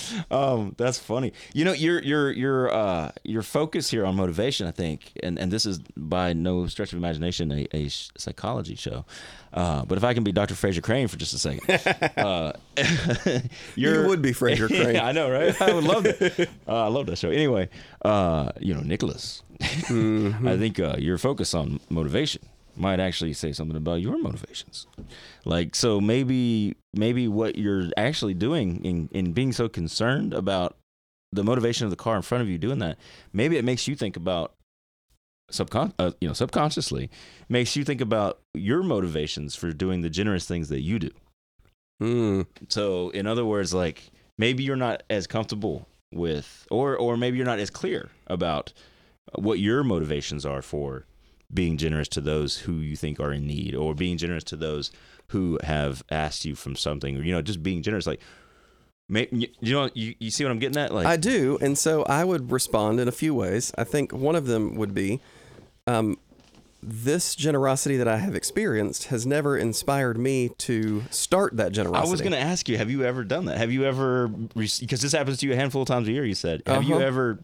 [0.30, 1.32] um, that's funny.
[1.52, 5.50] You know, your your your uh your focus here on motivation, I think, and and
[5.52, 9.04] this is by no stretch of imagination a, a psychology show.
[9.52, 10.54] Uh, but if I can be Dr.
[10.54, 11.70] Frasier Crane for just a second,
[12.18, 12.52] uh,
[13.76, 14.96] You would be Frasier Crane.
[14.96, 15.60] yeah, I know, right?
[15.62, 16.48] I would love that.
[16.66, 17.30] Uh, I love that show.
[17.30, 17.68] Anyway,
[18.04, 20.48] uh, you know, Nicholas, Mm-hmm.
[20.48, 22.42] I think uh, your focus on motivation
[22.76, 24.86] might actually say something about your motivations.
[25.44, 30.76] Like, so maybe maybe what you're actually doing in in being so concerned about
[31.32, 32.96] the motivation of the car in front of you doing that,
[33.32, 34.54] maybe it makes you think about
[35.52, 37.10] subcon uh, you know subconsciously
[37.50, 41.10] makes you think about your motivations for doing the generous things that you do.
[42.02, 42.46] Mm.
[42.68, 47.46] So in other words, like maybe you're not as comfortable with, or or maybe you're
[47.46, 48.72] not as clear about
[49.36, 51.06] what your motivations are for
[51.52, 54.90] being generous to those who you think are in need, or being generous to those
[55.28, 58.06] who have asked you from something, or you know, just being generous.
[58.06, 58.20] Like,
[59.08, 60.92] may, you you know, you, you see what I'm getting at?
[60.92, 63.72] Like, I do, and so I would respond in a few ways.
[63.76, 65.20] I think one of them would be,
[65.86, 66.18] um,
[66.82, 72.06] this generosity that I have experienced has never inspired me to start that generosity.
[72.08, 73.56] I was going to ask you, have you ever done that?
[73.56, 76.34] Have you ever, because this happens to you a handful of times a year, you
[76.34, 76.62] said.
[76.66, 77.04] Have you Uh-huh.
[77.04, 77.38] ever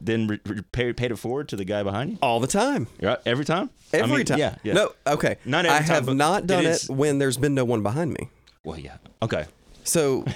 [0.00, 2.18] then re- re- paid, paid it forward to the guy behind you?
[2.22, 2.86] all the time.
[3.00, 3.70] Yeah, every time?
[3.92, 4.38] I Every mean, time.
[4.38, 4.72] Yeah, yeah.
[4.74, 5.36] No, okay.
[5.44, 7.82] Not every I time, have not it done it, is- when there's been no one
[7.82, 8.28] behind me.
[8.64, 8.96] Well, yeah.
[9.22, 9.46] Okay.
[9.84, 10.24] So,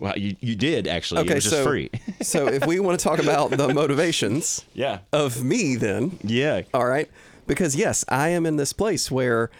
[0.00, 1.22] Well, you, you did actually.
[1.22, 1.90] okay, it was just so free.
[2.20, 4.98] so if we want to talk about the motivations yeah.
[5.14, 6.62] of me, then Yeah.
[6.74, 7.10] All right.
[7.46, 9.50] Because yes, I am in this place where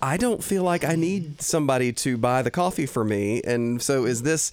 [0.00, 3.40] I don't feel like I need somebody to buy the coffee for me.
[3.44, 4.50] And so is this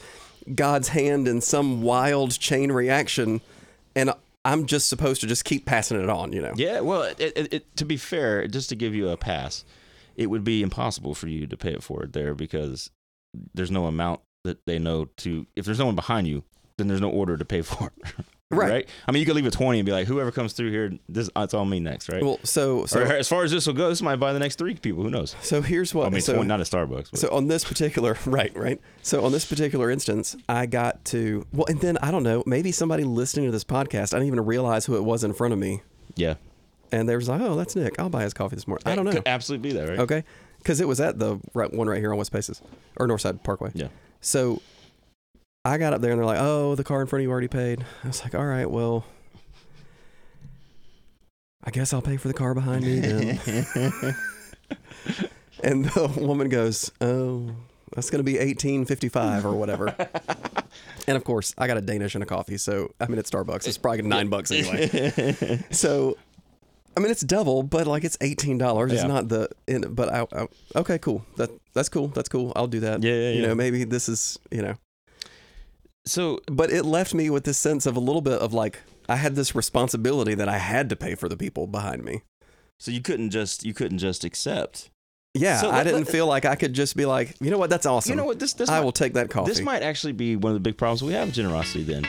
[0.55, 3.41] God's hand in some wild chain reaction?
[3.95, 4.13] And
[4.45, 6.53] I'm just supposed to just keep passing it on, you know?
[6.55, 6.79] Yeah.
[6.81, 9.65] Well, it, it, it, to be fair, just to give you a pass,
[10.15, 12.89] it would be impossible for you to pay it forward there because
[13.53, 15.45] there's no amount that they know to.
[15.55, 16.43] If there's no one behind you,
[16.77, 17.91] then there's no order to pay for
[18.51, 18.55] it.
[18.55, 18.89] Right.
[19.07, 21.29] I mean, you could leave a twenty and be like, whoever comes through here, this
[21.35, 22.23] it's all me next, right?
[22.23, 24.75] Well, so or as far as this will go, this might buy the next three
[24.75, 25.03] people.
[25.03, 25.35] Who knows?
[25.41, 27.11] so here's what I mean, so, 20, not at Starbucks.
[27.11, 27.19] But.
[27.19, 28.81] So on this particular right, right.
[29.01, 32.71] So on this particular instance, I got to well, and then I don't know, maybe
[32.71, 35.59] somebody listening to this podcast, I didn't even realize who it was in front of
[35.59, 35.81] me,
[36.15, 36.35] yeah.
[36.91, 37.99] and they was like, "Oh, that's Nick.
[37.99, 39.11] I'll buy his coffee this morning." I don't know.
[39.11, 39.99] Could absolutely be that, right?
[39.99, 40.23] Okay,
[40.57, 42.61] because it was at the right one right here on West Paces
[42.97, 43.71] or Northside Parkway.
[43.75, 43.89] Yeah.
[44.21, 44.61] So
[45.69, 47.47] I got up there and they're like, "Oh, the car in front of you already
[47.47, 49.05] paid." I was like, "All right, well."
[51.63, 53.39] I guess I'll pay for the car behind me then.
[55.63, 57.51] and the woman goes, "Oh,
[57.93, 59.93] that's going to be 18.55 or whatever."
[61.07, 63.67] and of course, I got a Danish and a coffee, so I mean, at Starbucks,
[63.67, 65.59] it's probably 9 bucks anyway.
[65.71, 66.17] so
[66.95, 68.91] I mean, it's double, but like it's eighteen dollars.
[68.91, 69.49] It's not the.
[69.89, 71.25] But I, I, okay, cool.
[71.37, 72.07] That that's cool.
[72.07, 72.51] That's cool.
[72.55, 73.03] I'll do that.
[73.03, 73.47] Yeah, yeah, You yeah.
[73.47, 74.75] know, maybe this is you know.
[76.09, 79.15] So But it left me with this sense of a little bit of like I
[79.15, 82.23] had this responsibility that I had to pay for the people behind me.
[82.79, 84.89] so you couldn't just you couldn't just accept.
[85.35, 87.85] Yeah, So I didn't feel like I could just be like, you know what, that's
[87.85, 88.09] awesome.
[88.09, 88.39] You know what?
[88.39, 89.51] This this I might, will take that coffee.
[89.51, 91.83] this might actually be one of the big problems we have with generosity.
[91.83, 92.07] Then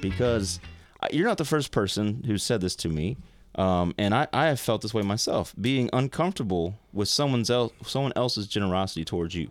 [0.00, 0.60] because
[1.02, 3.16] uh, you're not the first person who said this to me.
[3.56, 8.12] Um, and I, I have felt this way myself, being uncomfortable with someone's else, someone
[8.16, 9.50] else's generosity towards you.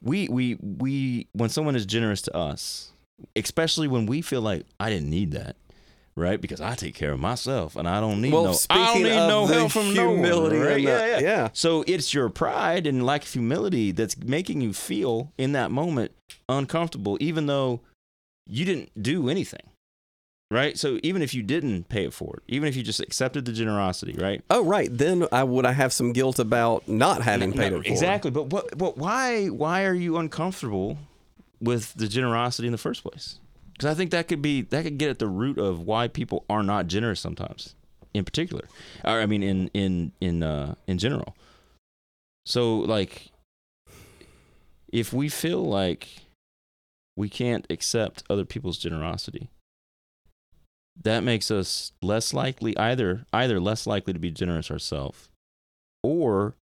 [0.00, 2.92] We, we, we, when someone is generous to us,
[3.34, 5.56] especially when we feel like I didn't need that,
[6.14, 6.40] right?
[6.40, 9.16] Because I take care of myself and I don't need well, no, I don't need
[9.16, 10.80] no help from no one, humility right?
[10.80, 11.20] yeah, yeah.
[11.20, 11.48] yeah.
[11.52, 16.12] So it's your pride and lack of humility that's making you feel in that moment
[16.48, 17.80] uncomfortable, even though
[18.46, 19.62] you didn't do anything.
[20.54, 20.78] Right.
[20.78, 24.12] So even if you didn't pay it forward, even if you just accepted the generosity,
[24.12, 24.40] right?
[24.48, 24.88] Oh, right.
[24.88, 27.86] Then I would I have some guilt about not having paid no, it forward.
[27.88, 28.30] exactly.
[28.30, 28.78] But what?
[28.78, 29.48] But why?
[29.48, 30.96] Why are you uncomfortable
[31.60, 33.40] with the generosity in the first place?
[33.72, 36.44] Because I think that could be that could get at the root of why people
[36.48, 37.74] are not generous sometimes,
[38.14, 38.68] in particular,
[39.04, 41.34] or I mean, in in in uh, in general.
[42.46, 43.32] So like,
[44.92, 46.10] if we feel like
[47.16, 49.48] we can't accept other people's generosity,
[51.02, 55.28] that makes us less likely either either less likely to be generous ourselves,
[56.02, 56.54] or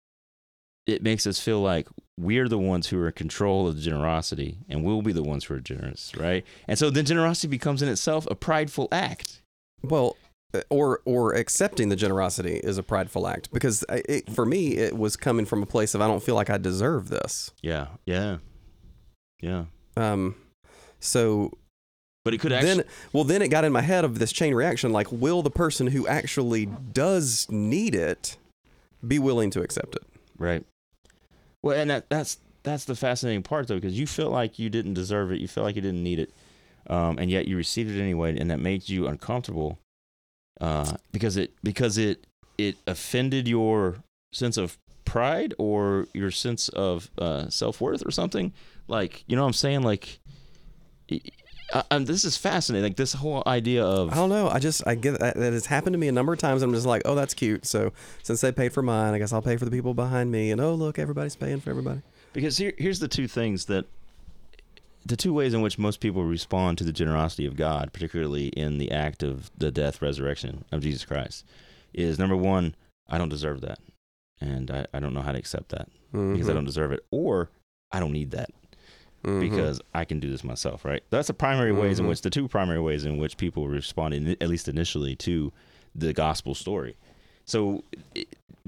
[0.87, 1.89] it makes us feel like
[2.19, 5.45] we're the ones who are in control of the generosity and we'll be the ones
[5.45, 6.45] who are generous, right?
[6.69, 9.41] And so then generosity becomes in itself a prideful act.
[9.83, 10.17] Well,
[10.53, 14.97] uh, or or accepting the generosity is a prideful act because it, for me it
[14.97, 17.53] was coming from a place of I don't feel like I deserve this.
[17.63, 18.39] Yeah, yeah,
[19.41, 19.67] yeah.
[19.97, 20.35] Um,
[20.99, 21.53] so
[22.31, 22.75] But it could actually.
[22.75, 24.93] then, well, then it got in my head of this chain reaction.
[24.93, 28.37] Like, will the person who actually does need it
[29.05, 30.05] be willing to accept it?
[30.39, 30.65] Right.
[31.61, 34.95] Well, and that, that's that's the fascinating part though, because you feel like you didn't
[34.95, 36.33] deserve it, you feel like you didn't need it,
[36.89, 39.81] um, and yet you received it anyway, and that made you uncomfortable,
[40.61, 43.97] uh, because it because it it offended your
[44.33, 48.53] sense of pride or your sense of uh, self worth or something.
[48.87, 49.83] Like you know what I'm saying?
[49.83, 50.21] Like,
[51.73, 52.85] uh, um, this is fascinating.
[52.85, 54.49] Like this whole idea of I don't know.
[54.49, 56.63] I just I get that, that has happened to me a number of times.
[56.63, 57.67] I'm just like, oh, that's cute.
[57.67, 60.51] So since they paid for mine, I guess I'll pay for the people behind me.
[60.51, 62.03] And oh, look, everybody's paying for everybody.
[62.33, 63.85] because here, here's the two things that
[65.07, 68.79] the two ways in which most people respond to the generosity of God, particularly in
[68.79, 71.45] the act of the death, resurrection of Jesus Christ,
[71.95, 72.75] is number one,
[73.09, 73.79] I don't deserve that.
[74.43, 76.55] And I, I don't know how to accept that because I Mhm.
[76.55, 77.05] don't deserve it.
[77.11, 77.49] Or
[77.93, 78.51] I don't need that
[79.25, 79.41] Mhm.
[79.41, 81.03] because I can do this myself, right?
[81.11, 82.09] That's the primary ways in Mhm.
[82.09, 85.53] which the two primary ways in which people responded, at least initially, to
[85.95, 86.97] the gospel story.
[87.45, 87.85] So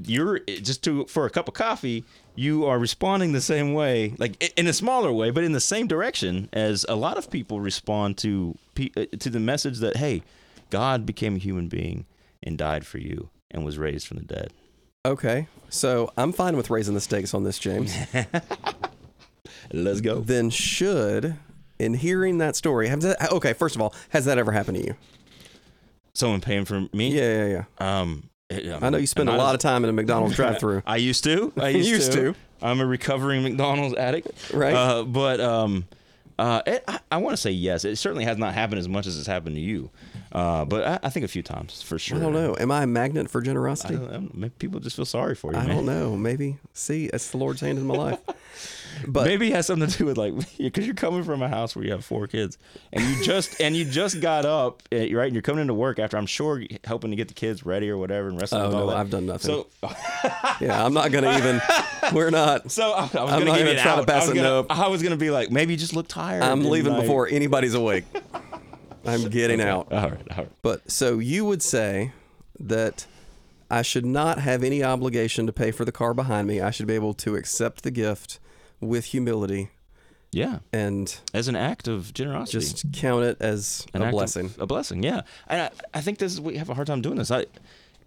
[0.02, 4.52] you're just to for a cup of coffee, you are responding the same way, like
[4.56, 8.16] in a smaller way, but in the same direction as a lot of people respond
[8.18, 8.56] to
[8.96, 10.22] uh, to the message that hey,
[10.70, 12.06] God became a human being
[12.42, 14.52] and died for you and was raised from the dead.
[15.04, 17.94] okay, so I'm fine with raising the stakes on this, James.
[19.72, 20.20] Let's go.
[20.20, 21.36] then should,
[21.78, 23.52] in hearing that story, have that, okay?
[23.52, 24.94] First of all, has that ever happened to you?
[26.14, 27.14] Someone paying for me?
[27.16, 28.00] Yeah, yeah, yeah.
[28.00, 30.82] Um, it- I know you spend a lot of time in a McDonald's drive-through.
[30.86, 31.52] I used to.
[31.56, 32.32] I used, Used to.
[32.32, 32.34] to.
[32.60, 34.52] I'm a recovering McDonald's addict.
[34.52, 34.74] Right.
[34.74, 35.86] Uh, but um,
[36.38, 37.84] uh, it, I, I want to say yes.
[37.84, 39.90] It certainly has not happened as much as it's happened to you.
[40.30, 42.18] Uh, but I, I think a few times for sure.
[42.18, 42.54] I don't know.
[42.60, 43.96] Am I a magnet for generosity?
[43.96, 44.30] don't know.
[44.32, 45.76] Maybe people just feel sorry for you, I man.
[45.76, 46.16] don't know.
[46.16, 46.58] Maybe.
[46.72, 48.20] See, it's the Lord's hand in my life.
[49.06, 51.74] But Maybe it has something to do with like because you're coming from a house
[51.74, 52.58] where you have four kids
[52.92, 55.98] and you just and you just got up eh, right and you're coming into work
[55.98, 58.86] after I'm sure helping to get the kids ready or whatever and wrestling Oh, no,
[58.88, 58.96] that.
[58.96, 59.50] I've done nothing.
[59.50, 59.66] So
[60.60, 61.60] yeah, I'm not gonna even.
[62.12, 62.70] We're not.
[62.70, 64.66] so I, I was I'm gonna not give even an trying to pass a nope.
[64.70, 66.42] I was gonna be like maybe you just look tired.
[66.42, 68.04] I'm leaving like- before anybody's awake.
[69.04, 69.92] I'm getting out.
[69.92, 70.48] All right, all right.
[70.62, 72.12] But so you would say
[72.60, 73.06] that
[73.70, 76.60] I should not have any obligation to pay for the car behind me.
[76.60, 78.38] I should be able to accept the gift
[78.82, 79.70] with humility
[80.32, 84.50] Yeah, and as an act of generosity, just count it as an a blessing.
[84.58, 85.02] a blessing.
[85.02, 87.30] Yeah, and I, I think this is we have a hard time doing this.
[87.30, 87.46] I,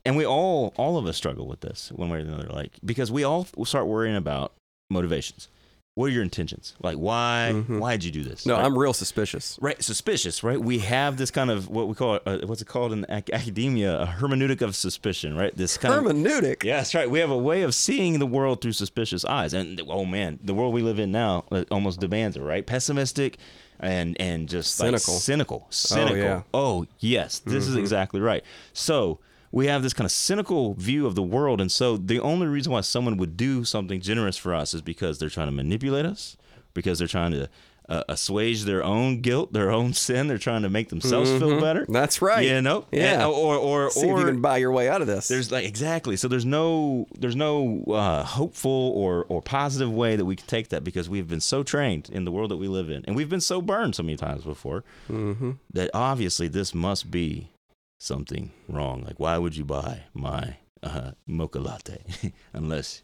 [0.06, 2.48] and we all, all of us struggle with this one way or another.
[2.50, 4.54] Like because we all start worrying about
[4.92, 5.48] motivations.
[5.96, 6.74] What are your intentions?
[6.84, 7.52] Like why?
[7.54, 7.80] Mhm.
[7.80, 8.46] Why'd you do this?
[8.46, 8.66] No, Right?
[8.66, 9.58] I'm real suspicious.
[9.62, 10.44] right suspicious.
[10.44, 13.32] right we have this kind of what we call uh, what's it called in ac-
[13.32, 16.64] academia a hermeneutic of suspicion right this kind of Hermeneutic.
[16.66, 19.82] yeah that's right we have a way of seeing the world through suspicious eyes and
[19.88, 23.38] oh man the world we live in now uh, almost demands it right pessimistic
[23.80, 25.14] and and just like Cynical.
[25.14, 26.42] cynical cynical yeah.
[26.54, 29.20] oh yes this is exactly right so
[29.56, 32.72] we have this kind of cynical view of the world and so the only reason
[32.74, 36.38] why someone would do something generous for us is because they're trying to manipulate us
[36.74, 37.50] because they're trying to
[37.88, 41.86] uh, assuage their own guilt their own sin they're trying to make themselves feel better
[41.88, 42.44] That's right.
[42.44, 43.14] you know Yeah.
[43.14, 45.28] And- or or See if you can buy your way out of this.
[45.28, 50.26] there's like exactly so there's no there's no uh, hopeful or or positive way that
[50.26, 52.90] we can take that because we've been so trained in the world that we live
[52.90, 57.12] in and we've been so burned so many times before hmm that obviously this must
[57.12, 57.50] be
[57.98, 62.04] something wrong like why would you buy my uh, mocha latte
[62.54, 63.02] unless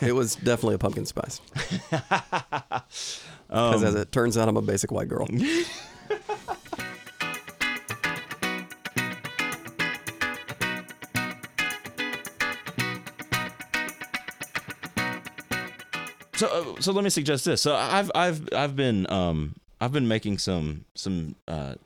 [0.00, 1.40] It was definitely a pumpkin spice.
[1.90, 5.26] Because um, as it turns out, I'm a basic white girl.
[16.36, 17.62] So, uh, so let me suggest this.
[17.62, 21.76] So, I've, I've, I've been, um, I've been making some, some, uh,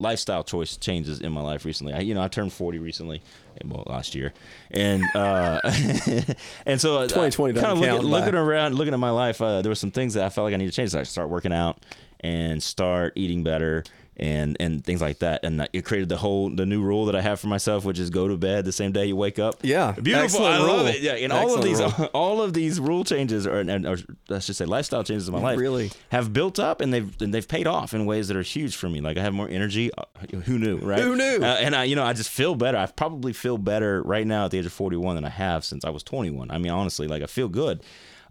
[0.00, 1.92] lifestyle choice changes in my life recently.
[1.92, 3.22] I, you know, I turned 40 recently,
[3.64, 4.32] well, last year.
[4.70, 5.60] And, uh,
[6.66, 9.70] and so 2020 doesn't kind of looking, looking around, looking at my life, uh, there
[9.70, 10.90] were some things that I felt like I needed to change.
[10.90, 11.84] So I start working out
[12.20, 13.84] and start eating better
[14.20, 15.42] and, and things like that.
[15.44, 18.10] And it created the whole, the new rule that I have for myself, which is
[18.10, 19.56] go to bed the same day you wake up.
[19.62, 19.92] Yeah.
[19.92, 20.22] Beautiful.
[20.22, 20.86] Excellent I love rule.
[20.88, 21.00] it.
[21.00, 21.12] Yeah.
[21.14, 21.90] And all of these, rule.
[22.12, 23.96] all of these rule changes, or, and- or
[24.28, 25.90] let's just say lifestyle changes in my life, Really?
[26.10, 28.88] have built up and they've and they've paid off in ways that are huge for
[28.88, 29.00] me.
[29.00, 29.90] Like I have more energy.
[29.96, 30.04] Uh,
[30.44, 31.00] Who knew, right?
[31.02, 31.38] Who knew?
[31.42, 32.76] Uh, and I, you know, I just feel better.
[32.76, 35.82] I probably feel better right now at the age of 41 than I have since
[35.84, 36.50] I was 21.
[36.50, 37.82] I mean, honestly, like I feel good.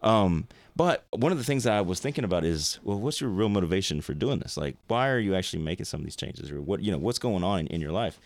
[0.02, 0.48] Um,
[0.80, 3.50] but one of the things that I was thinking about is, well, what's your real
[3.50, 4.56] motivation for doing this?
[4.56, 7.20] Like, why are you actually making some of these changes, or what, you know, what's
[7.20, 8.18] going on in, in your life?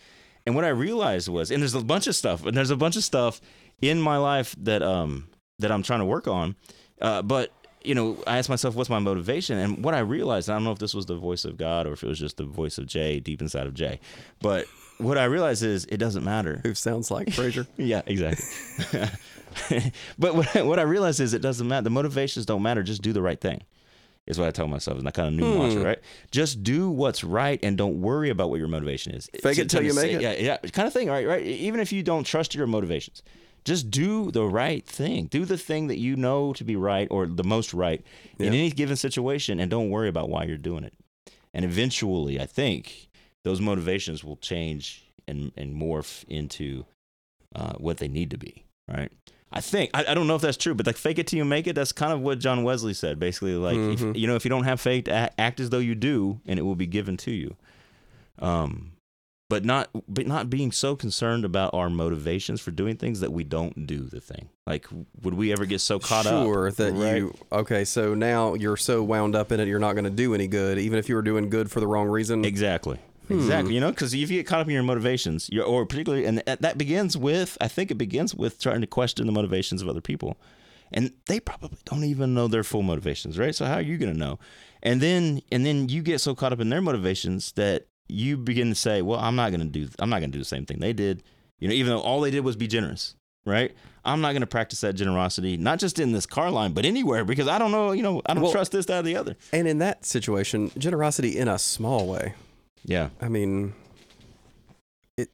[0.46, 2.94] And what I realized was, and there's a bunch of stuff, and there's a bunch
[2.94, 3.40] of stuff
[3.82, 5.26] in my life that um
[5.58, 6.54] that I'm trying to work on.
[7.00, 7.50] Uh, but
[7.82, 9.58] you know, I asked myself, what's my motivation?
[9.58, 11.94] And what I realized, I don't know if this was the voice of God or
[11.94, 13.98] if it was just the voice of Jay deep inside of Jay,
[14.40, 14.66] but
[14.98, 16.60] what I realized is it doesn't matter.
[16.62, 17.66] Who sounds like Frasier?
[17.76, 18.46] Yeah, exactly.
[20.18, 21.84] but what I, what I realized is it doesn't matter.
[21.84, 22.82] The motivations don't matter.
[22.82, 23.62] Just do the right thing.
[24.26, 24.96] Is what I tell myself.
[24.96, 25.58] It's that kind of new Hmm.
[25.58, 25.98] mantra, right?
[26.30, 29.28] Just do what's right and don't worry about what your motivation is.
[29.42, 30.22] Fake it till you make it.
[30.22, 31.26] Yeah, yeah, kind of thing, right?
[31.26, 31.42] Right.
[31.44, 33.22] Even if you don't trust your motivations,
[33.66, 35.26] just do the right thing.
[35.26, 38.02] Do the thing that you know to be right or the most right
[38.38, 40.94] in any given situation, and don't worry about why you're doing it.
[41.52, 43.08] and eventually, I think
[43.44, 46.86] those motivations will change and and morph into
[47.54, 48.64] uh, what they need to be.
[48.88, 49.12] Right.
[49.56, 51.44] I think I, I don't know if that's true, but like fake it till you
[51.44, 51.74] make it.
[51.74, 53.18] That's kind of what John Wesley said.
[53.20, 54.10] Basically, like Mhm.
[54.10, 56.58] if, you know, if you don't have faith, act, act as though you do, and
[56.58, 57.54] it will be given to you.
[58.40, 58.90] Um,
[59.50, 63.44] but not but not being so concerned about our motivations for doing things that we
[63.44, 64.48] don't do the thing.
[64.66, 64.86] Like,
[65.22, 66.44] would we ever get so caught up?
[66.44, 67.16] sure that right?
[67.18, 70.34] you okay so now you're so wound up in it you're not going to do
[70.34, 72.98] any good even if you were doing good for the wrong reason Exactly.
[73.28, 73.34] Hmm.
[73.34, 73.74] Exactly.
[73.74, 76.38] You know, because if you get caught up in your motivations, you're, or particularly, and
[76.46, 79.88] that that begins with, I think it begins with trying to question the motivations of
[79.88, 80.36] other people.
[80.92, 83.54] And they probably don't even know their full motivations, right?
[83.54, 84.38] So how are you going to know?
[84.82, 88.68] And then, and then you get so caught up in their motivations that you begin
[88.68, 90.66] to say, well, I'm not going to do, I'm not going to do the same
[90.66, 91.22] thing they did.
[91.58, 93.16] You know, even though all they did was be generous,
[93.46, 93.74] right?
[94.04, 97.24] I'm not going to practice that generosity, not just in this car line, but anywhere,
[97.24, 99.36] because I don't know, you know, I don't Well- trust this, that, or the other.
[99.52, 102.34] and in that situation generosity in a small way
[102.84, 103.10] Yeah.
[103.20, 103.72] i mean
[105.16, 105.30] it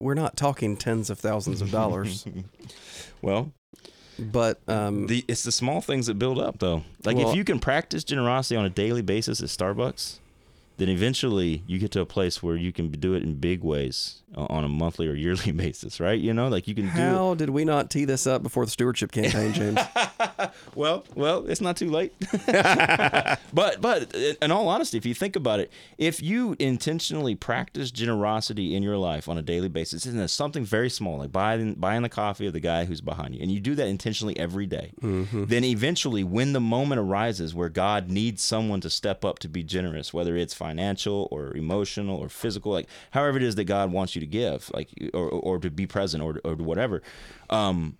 [0.00, 2.24] we're not talking tens of thousands of dollars
[3.22, 3.52] well,
[4.18, 6.82] but um The it's the small things that build up though.
[7.04, 10.18] Like Well- if you can practice generosity on a daily basis at Starbucks,
[10.78, 14.22] then eventually you get to a place where you can do it in big ways
[14.36, 16.18] uh, on a monthly or yearly basis, right?
[16.18, 18.70] You know, like you can do how did we not tee this up before the
[18.70, 19.78] stewardship campaign james
[20.74, 22.12] well, well, it's not too late.
[23.52, 28.74] but but in all honesty, if you think about it, if you intentionally practice generosity
[28.74, 32.08] in your life on a daily basis, and something very small, like buying buying the
[32.08, 35.46] coffee of the guy who's behind you, and you do that intentionally every day, mm-hmm.
[35.46, 39.64] then eventually, when the moment arises where God needs someone to step up to be
[39.64, 44.14] generous, whether it's financial or emotional or physical, like however it is that God wants
[44.14, 47.02] you to give, like or or to be present or or whatever,
[47.50, 47.98] um,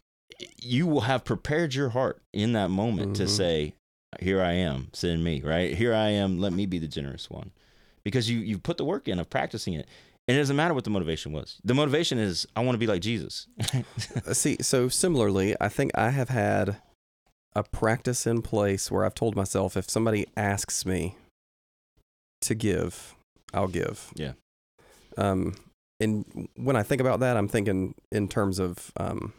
[0.60, 3.28] you will have prepared your heart in that moment to Mhm.
[3.28, 3.74] say,
[4.20, 6.38] "Here I am, send me." Right here I am.
[6.38, 7.50] Let me be the generous one,
[8.04, 9.86] because you you put the work in of practicing it.
[10.26, 11.58] And it doesn't matter what the motivation was.
[11.64, 13.46] The motivation is I want to be like Jesus.
[14.26, 16.76] Uh, See, so similarly, I think I have had
[17.56, 21.16] a practice in place where I've told myself if somebody asks me
[22.42, 23.14] to give,
[23.52, 24.10] I'll give.
[24.14, 24.32] Yeah.
[25.16, 25.54] Um,
[26.00, 29.32] and when I think about that, I'm thinking in terms of um,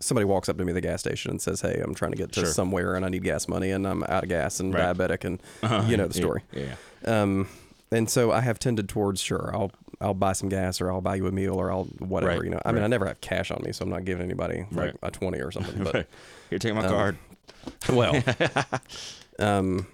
[0.00, 2.16] somebody walks up to me at the gas station and says, "Hey, I'm trying to
[2.16, 2.50] get to Sure.
[2.50, 4.96] somewhere and I need gas money and I'm out of gas and Right.
[4.96, 5.42] diabetic and
[5.90, 6.42] You know the story.
[6.52, 6.76] Yeah.
[7.04, 7.22] yeah.
[7.22, 7.48] um,
[7.90, 11.16] and so I have tended towards sure I'll I'll buy some gas or I'll buy
[11.16, 12.60] you a meal or I'll whatever Right, you know.
[12.64, 12.84] I mean.
[12.84, 14.96] I never have cash on me, so I'm not giving anybody like Right.
[15.02, 15.82] a twenty or something.
[15.84, 16.06] But Right.
[16.50, 17.18] Here, take my um, card.
[17.92, 18.22] well,
[19.38, 19.86] um,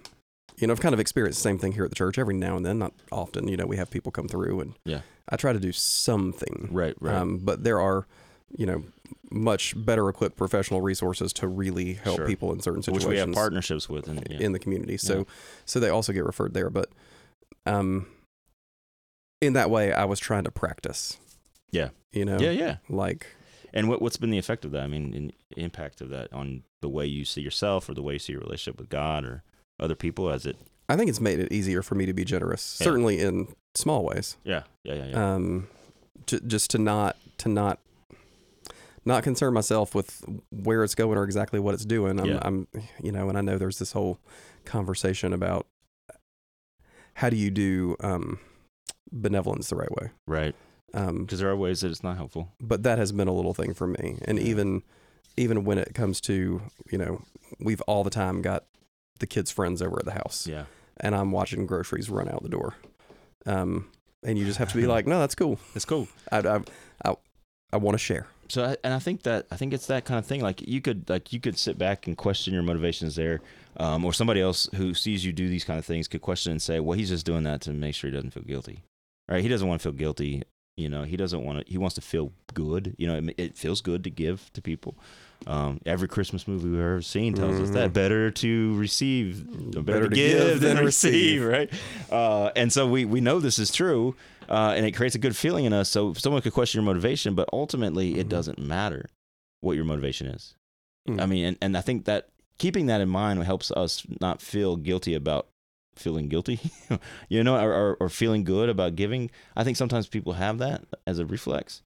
[0.57, 2.57] you know I've kind of experienced the same thing here at the church every now
[2.57, 3.49] and then, not often.
[3.49, 5.01] You know we have people come through and Yeah.
[5.29, 6.69] I try to do something.
[6.71, 7.15] right, right.
[7.15, 8.07] Um, but there are
[8.57, 8.85] you know
[9.31, 12.27] much better equipped professional resources to really help Sure.
[12.27, 13.07] people in certain situations.
[13.07, 14.07] Which we have partnerships with.
[14.07, 14.39] And, yeah.
[14.39, 14.97] in the community.
[14.97, 15.25] So Yeah.
[15.65, 16.71] so they also get referred there.
[16.71, 16.91] But
[17.67, 18.07] um
[19.41, 21.19] in that way I was trying to practice.
[21.71, 21.89] Yeah.
[22.13, 22.39] You know?
[22.39, 22.77] yeah, yeah.
[22.89, 23.27] Like
[23.73, 24.83] And what what's been the effect of that?
[24.83, 28.13] I mean, in, impact of that on the way you see yourself, or the way
[28.15, 29.43] you see your relationship with God, or
[29.81, 30.31] other people?
[30.31, 30.57] As it,
[30.89, 32.77] I think it's made it easier for me to be generous.
[32.81, 32.85] Yeah.
[32.85, 34.37] Certainly in small ways.
[34.45, 35.35] yeah, yeah, yeah, yeah.
[35.35, 35.69] Um
[36.27, 37.79] to, just to not to not
[39.05, 42.19] not concern myself with where it's going or exactly what it's doing.
[42.19, 42.39] I'm, Yeah.
[42.43, 42.69] I'm
[43.03, 44.19] you know, and I know there's this whole
[44.65, 45.67] conversation about
[47.15, 48.39] how do you do um
[49.13, 50.11] benevolence the right way.
[50.27, 50.55] right.
[50.93, 52.53] Um, Because there are ways that it's not helpful.
[52.61, 54.83] but that has been a little thing for me and even
[55.37, 57.23] even when it comes to you know
[57.61, 58.65] we've all the time got
[59.19, 60.65] the kids friends over at the house Yeah.
[61.01, 62.75] and i'm watching groceries run out the door
[63.47, 63.89] um
[64.23, 66.09] and you just have to be like no that's cool It's cool.
[66.33, 66.61] i i
[67.05, 67.15] i,
[67.73, 70.19] I want to share So, I, and I think that I think it's that kind
[70.19, 70.41] of thing.
[70.43, 73.41] Like you could like you could sit back and question your motivations there,
[73.79, 76.61] um, or somebody else who sees you do these kind of things could question and
[76.63, 78.83] say, "Well, he's just doing that to make sure he doesn't feel guilty,
[79.31, 79.43] right?
[79.43, 80.43] He doesn't want to feel guilty.
[80.77, 81.73] You know, he doesn't want to.
[81.73, 82.95] He wants to feel good.
[82.99, 84.95] You know, it, it feels good to give to people.
[85.47, 87.95] Um, every Christmas movie we've ever seen tells us that Mhm.
[87.95, 89.45] better to receive,
[89.85, 91.71] better, to give, than receive, right?
[92.11, 94.15] Uh, and so we we know this is true,
[94.49, 95.89] uh, and it creates a good feeling in us.
[95.91, 98.31] So someone could question your motivation, but ultimately it Mhm.
[98.31, 99.11] doesn't matter
[99.61, 100.55] what your motivation is.
[101.09, 101.21] Mm.
[101.21, 102.29] I mean, and, and I think that
[102.59, 105.49] keeping that in mind helps us not feel guilty about
[105.97, 106.59] feeling guilty,
[107.29, 109.31] you know, or, or, or feeling good about giving.
[109.57, 111.83] I think sometimes people have that as a reflex.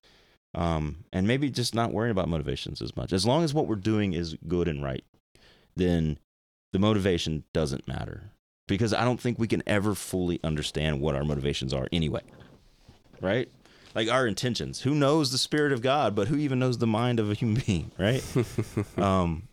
[0.54, 3.12] Um, and maybe just not worrying about motivations as much.
[3.12, 5.04] As long as what we're doing is good and right,
[5.76, 6.18] then
[6.72, 8.32] the motivation doesn't matter.
[8.66, 12.22] Because I don't think we can ever fully understand what our motivations are anyway.
[13.20, 13.50] Right?
[13.94, 14.82] Like our intentions.
[14.82, 17.62] Who knows the spirit of God, but who even knows the mind of a human
[17.66, 18.24] being, right?
[18.98, 19.48] um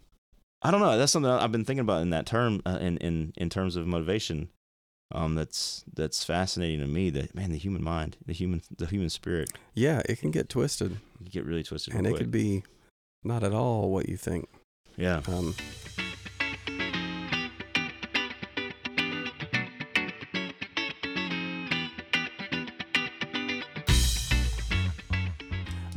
[0.61, 0.97] I don't know.
[0.97, 3.85] That's something I've been thinking about in that term, uh, in in in terms of
[3.85, 4.49] motivation.
[5.11, 7.09] Um, that's that's fascinating to me.
[7.11, 10.97] That man, the human mind, the human the human spirit, Yeah, it can get twisted,
[11.23, 11.93] you get really twisted.
[11.93, 12.21] and it quick.
[12.21, 12.63] could be
[13.23, 14.49] not at all what you think.
[14.97, 15.21] yeah.
[15.27, 15.53] Um,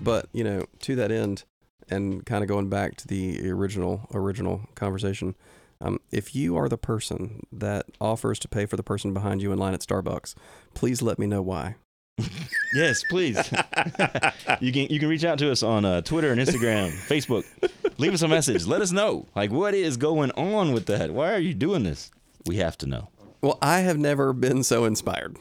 [0.03, 1.45] but you know, to that end,
[1.91, 5.35] and kind of going back to the original original conversation,
[5.81, 9.53] um, if you are the person that offers to pay for the person behind you
[9.53, 10.35] in line at Starbucks,
[10.75, 11.77] please let me know why.
[12.75, 13.37] Yes, please.
[14.61, 17.47] you can you can reach out to us on uh, Twitter and Instagram, Facebook.
[17.97, 18.67] Leave us a message.
[18.67, 21.11] Let us know like what is going on with that.
[21.11, 22.11] Why are you doing this?
[22.47, 23.09] We have to know.
[23.41, 25.39] Well, I have never been so inspired.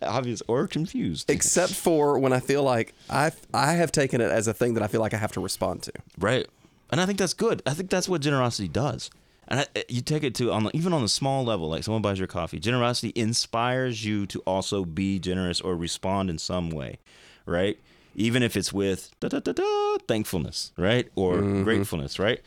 [0.00, 1.28] Obvious or confused.
[1.28, 4.82] except for when I feel like I I have taken it as a thing that
[4.82, 5.92] I feel like I have to respond to.
[6.18, 6.46] Right.
[6.90, 7.60] And I think that's good.
[7.66, 9.10] I think that's what generosity does.
[9.48, 12.02] And I, you take it to on the, even on the small level, like someone
[12.02, 12.58] buys your coffee.
[12.58, 16.98] Generosity inspires you to also be generous or respond in some way,
[17.46, 17.78] right?
[18.14, 21.64] Even if it's with da, da, da, da, thankfulness, right, or mm-hmm.
[21.64, 22.40] gratefulness, right?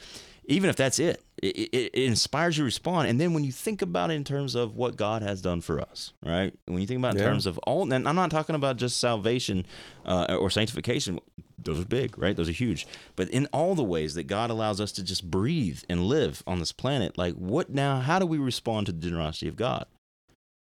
[0.49, 3.09] Even if that's it, it, it, it inspires you to respond.
[3.09, 5.81] And then when you think about it in terms of what God has done for
[5.81, 6.53] us, right?
[6.67, 7.29] When you think about it in Yeah.
[7.31, 9.65] terms of all, and I'm not talking about just salvation
[10.05, 11.19] uh, or sanctification.
[11.61, 12.35] Those are big, right?
[12.35, 12.87] Those are huge.
[13.17, 16.59] But in all the ways that God allows us to just breathe and live on
[16.59, 17.99] this planet, like what now?
[17.99, 19.85] How do we respond to the generosity of God?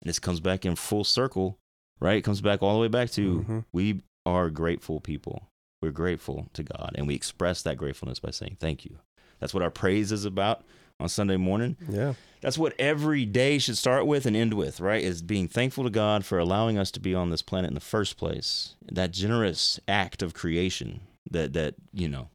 [0.03, 1.59] And this comes back in full circle,
[2.01, 2.17] right?
[2.17, 3.65] It comes back all the way back to Mhm.
[3.73, 5.49] we are grateful people.
[5.81, 8.99] We're grateful to God, and we express that gratefulness by saying thank you.
[9.41, 10.65] That's what our praise is about
[11.01, 11.77] on Sunday morning.
[11.89, 12.15] Yeah.
[12.41, 15.03] That's what every day should start with and end with, right?
[15.03, 17.81] Is being thankful to God for allowing us to be on this planet in the
[17.81, 18.75] first place.
[18.91, 22.29] That generous act of creation that that you know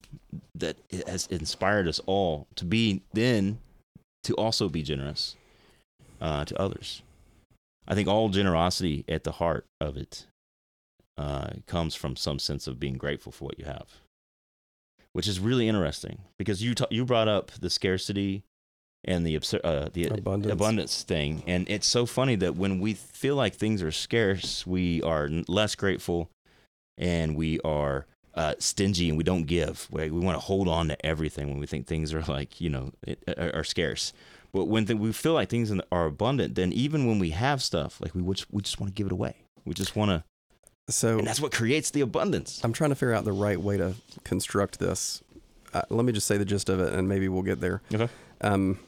[0.56, 0.78] that
[1.08, 3.60] has inspired us all to be then
[4.24, 5.36] to also be generous
[6.22, 7.02] uh, to others.
[7.88, 10.26] I think all generosity at the heart of it
[11.18, 13.88] uh, comes from some sense of being grateful for what you have,
[15.14, 18.44] which is really interesting because you ta- you brought up the scarcity
[19.06, 20.54] and the absur- uh, the Abundance.
[20.54, 25.02] abundance thing, and it's so funny that when we feel like things are scarce, we
[25.02, 26.30] are less grateful,
[26.98, 29.88] and we are uh, stingy, and we don't give.
[29.92, 32.70] We, we want to hold on to everything when we think things are like you
[32.70, 34.14] know it, are, are scarce.
[34.54, 38.00] But when th- we feel like things are abundant, then even when we have stuff,
[38.00, 39.36] like we would, we just want to give it away.
[39.66, 40.24] We just want to,
[40.90, 42.62] So and that's what creates the abundance.
[42.64, 45.24] I'm trying to figure out the right way to construct this.
[45.74, 47.82] Uh, let me just say the gist of it, and maybe we'll get there.
[47.94, 48.10] Okay.
[48.42, 48.80] Um,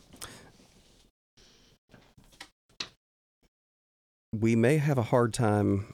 [4.34, 5.94] we may have a hard time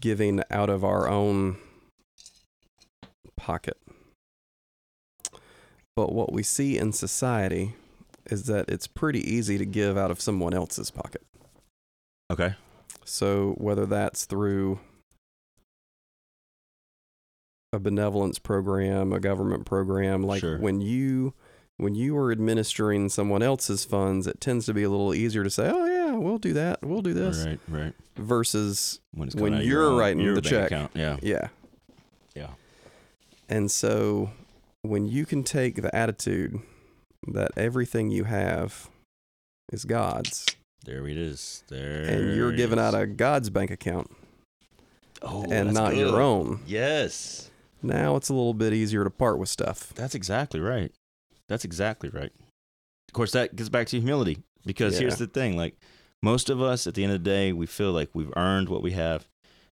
[0.00, 1.58] giving out of our own
[3.36, 3.76] pocket.
[5.94, 7.74] But what we see in society
[8.26, 11.22] is that it's pretty easy to give out of someone else's pocket.
[12.30, 12.54] Okay.
[13.04, 14.80] So whether that's through
[17.72, 20.58] a benevolence program, a government program, like Sure.
[20.58, 21.34] when you
[21.76, 25.48] when you are administering someone else's funds, it tends to be a little easier to
[25.50, 26.82] say, "Oh yeah, we'll do that.
[26.82, 27.58] We'll do this." Right.
[27.68, 27.94] Right.
[28.16, 30.66] Versus When, When coming out of your you're own- writing your the check.
[30.66, 30.90] account.
[30.94, 31.16] Yeah.
[31.22, 31.48] yeah.
[32.34, 32.48] Yeah.
[33.48, 34.30] And so
[34.82, 36.58] when you can take the attitude
[37.28, 38.90] that everything you have
[39.72, 40.44] is God's
[40.84, 41.64] There it is.
[41.68, 42.04] There.
[42.04, 44.10] and you're giving out a God's bank account
[45.22, 47.49] oh, and not your own, Yes.
[47.82, 49.92] Now it's a little bit easier to part with stuff.
[49.94, 50.92] That's exactly right.
[51.48, 52.32] That's exactly right.
[53.08, 55.00] Of course, that gets back to humility because Yeah.
[55.00, 55.76] here's the thing: like
[56.22, 58.82] most of us, at the end of the day, we feel like we've earned what
[58.82, 59.26] we have,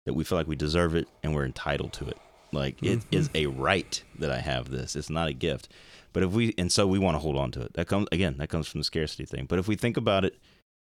[0.06, 2.18] that we feel like we deserve it, and we're entitled to it.
[2.52, 3.04] Like it Mhm.
[3.10, 4.96] is a right that I have this.
[4.96, 5.68] It's not a gift.
[6.12, 7.74] But if we and so we want to hold on to it.
[7.74, 8.36] That comes again.
[8.38, 9.46] That comes from the scarcity thing.
[9.46, 10.38] But if we think about it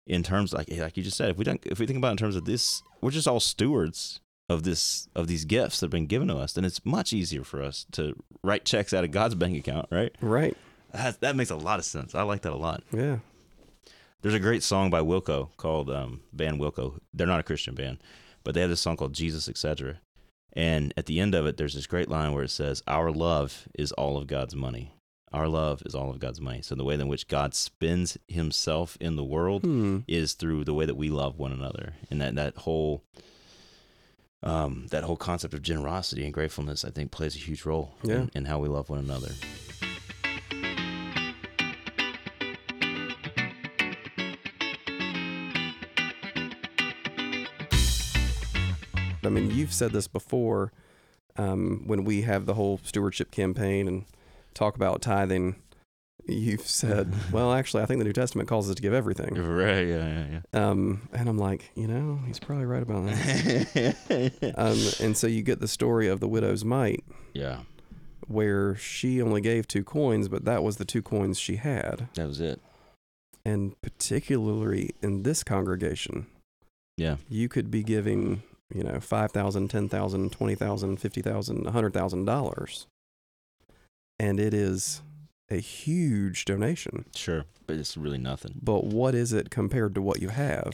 [0.06, 2.12] in terms like like you just said, if we don't, if we think about it
[2.12, 4.20] in terms of this, we're just all stewards
[4.50, 6.52] of this of these gifts that have been given to us.
[6.52, 10.14] Then it's much easier for us to write checks out of God's bank account, right?
[10.20, 10.56] Right.
[10.92, 12.14] That, that makes a lot of sense.
[12.16, 12.82] I like that a lot.
[12.92, 13.18] Yeah.
[14.22, 16.98] There's a great song by Wilco called um, Band Wilco.
[17.14, 17.98] They're not a Christian band,
[18.44, 20.00] but they have this song called Jesus, etc.
[20.52, 23.68] And at the end of it, there's this great line where it says, "Our love
[23.78, 24.92] is all of God's money.
[25.32, 28.98] Our love is all of God's money." So the way in which God spends Himself
[29.00, 29.98] in the world Hmm.
[30.08, 33.04] is through the way that we love one another, and that that whole
[34.42, 38.14] um, that whole concept of generosity and gratefulness, I think, plays a huge role Yeah.
[38.14, 39.30] in, in how we love one another.
[49.22, 50.72] I mean, you've said this before
[51.36, 54.04] um, when we have the whole stewardship campaign and
[54.54, 55.56] talk about tithing.
[56.32, 59.34] You've said, well, actually, I think the New Testament calls us to give everything.
[59.34, 59.86] Right.
[59.86, 60.08] Yeah.
[60.08, 60.40] Yeah.
[60.54, 60.68] Yeah.
[60.70, 63.96] Um, and I'm like, you know, he's probably right about that.
[64.56, 67.04] Um, and so you get the story of the widow's mite,
[67.34, 67.60] yeah.
[68.26, 72.08] where she only gave two coins, but that was the two coins she had.
[72.14, 72.60] That was it.
[73.44, 76.26] And particularly in this congregation,
[76.96, 77.16] Yeah.
[77.28, 78.42] you could be giving,
[78.74, 82.86] you know, five thousand, ten thousand, twenty thousand, fifty thousand, a hundred thousand dollars,
[84.18, 85.00] and it is
[85.50, 87.04] a huge donation.
[87.14, 87.44] Sure.
[87.66, 88.54] But it's really nothing.
[88.62, 90.72] But what is it compared to what you have?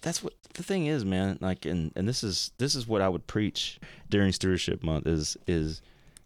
[0.00, 1.38] That's what the thing is, man.
[1.40, 5.36] Like, and and this is this is what I would preach during stewardship month is
[5.46, 5.82] is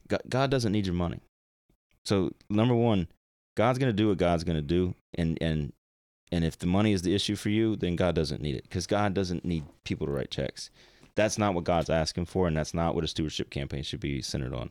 [0.08, 1.20] God, God doesn't need your money.
[2.04, 3.08] So number one,
[3.56, 5.72] God's gonna do what God's gonna do, and and
[6.32, 8.86] and if the money is the issue for you, then God doesn't need it because
[8.86, 10.70] God doesn't need people to write checks.
[11.14, 14.20] That's not what God's asking for, and that's not what a stewardship campaign should be
[14.22, 14.70] centered on.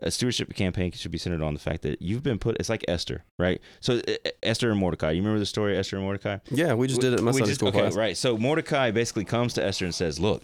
[0.00, 2.56] A stewardship campaign should be centered on the fact that you've been put.
[2.60, 3.60] It's like Esther, right?
[3.80, 4.00] So
[4.44, 5.10] Esther and Mordecai.
[5.10, 6.38] You remember the story of Esther and Mordecai?
[6.50, 7.96] Yeah, we just did it in my We just- school okay, class.
[7.96, 8.16] right.
[8.16, 10.42] So Mordecai basically comes to Esther and says, "Look,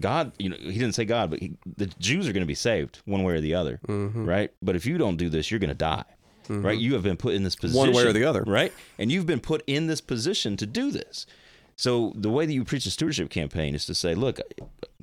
[0.00, 2.54] God, you know, he didn't say God, but he, the Jews are going to be
[2.54, 4.26] saved one way or the other, Mhm.
[4.26, 4.50] right?
[4.62, 6.04] But if you don't do this, you're going to die,
[6.48, 6.78] right?
[6.78, 8.42] You have been put in this position, One way or the other.
[8.46, 8.72] right?
[8.98, 11.26] And you've been put in this position to do this.
[11.80, 14.38] So the way that you preach a stewardship campaign is to say, look,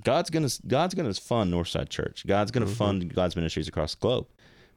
[0.03, 2.23] God's gonna God's gonna fund Northside Church.
[2.28, 2.75] God's gonna mm-hmm.
[2.75, 4.28] fund God's ministries across the globe.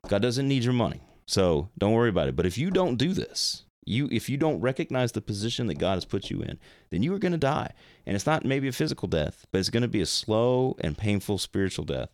[0.09, 2.37] God doesn't need your money, so don't worry about it.
[2.37, 5.97] But if you don't do this, you if you don't recognize the position that God
[5.97, 7.75] has put you in, then you are gonna die.
[8.07, 11.37] And it's not maybe a physical death, but it's gonna be a slow and painful
[11.37, 12.09] spiritual death.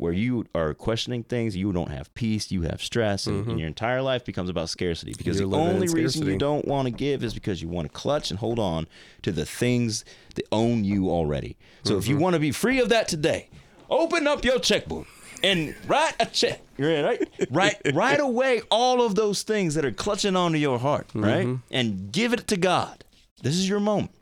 [0.00, 3.68] Where you are questioning things, you don't have peace, you have stress, and, and your
[3.68, 5.12] entire life becomes about scarcity.
[5.16, 7.92] Because You're the only reason you don't want to give is because you want to
[7.92, 8.86] clutch and hold on
[9.22, 10.04] to the things
[10.36, 11.56] that own you already.
[11.84, 12.22] So if you Mm-hmm.
[12.22, 13.50] want to be free of that today,
[13.90, 15.06] open up your checkbook
[15.42, 16.62] and write a check.
[16.78, 21.46] Right, right, write away all of those things that are clutching onto your heart, right,
[21.46, 21.56] Mm-hmm.
[21.70, 23.04] and give it to God.
[23.42, 24.12] This is your moment.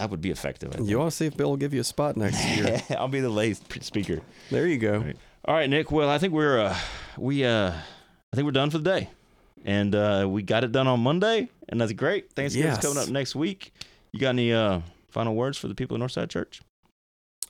[0.00, 0.74] That would be effective.
[0.82, 2.80] You ought to see if Bill will give you a spot next year.
[2.98, 4.22] I'll be the lay speaker.
[4.50, 4.96] There you go.
[5.00, 5.16] Right.
[5.44, 5.92] All right, Nick.
[5.92, 6.76] Well, I think we're uh,
[7.18, 9.10] we uh, I think we're done for the day,
[9.62, 12.32] and uh, we got it done on Monday, and that's great.
[12.32, 12.82] Thanksgiving's Yes.
[12.82, 13.74] coming up next week.
[14.12, 14.80] You got any uh,
[15.10, 16.62] final words for the people of Northside Church?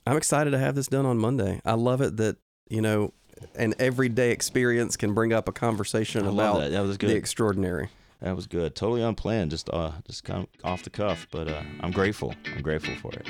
[0.05, 1.61] I'm excited to have this done on Monday.
[1.63, 2.35] I love it that,
[2.69, 3.13] you know,
[3.55, 6.71] an everyday experience can bring up a conversation about that.
[6.71, 7.87] That was the extraordinary.
[8.21, 8.75] That was good.
[8.75, 9.51] Totally unplanned.
[9.51, 12.35] Just uh, just kind of off the cuff, but uh, I'm grateful.
[12.55, 13.27] I'm grateful for it,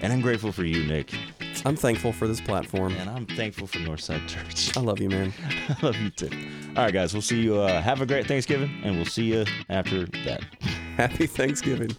[0.00, 1.12] and I'm grateful for you, Nick,
[1.64, 2.94] I'm thankful for this platform.
[2.96, 4.76] and I'm thankful for Northside Church.
[4.76, 5.32] I love you, man.
[5.68, 6.30] I love you too.
[6.76, 7.12] All right, guys.
[7.12, 7.60] We'll see you.
[7.60, 10.42] Uh, have a great Thanksgiving, and we'll see you after that.
[10.96, 11.90] Happy Thanksgiving.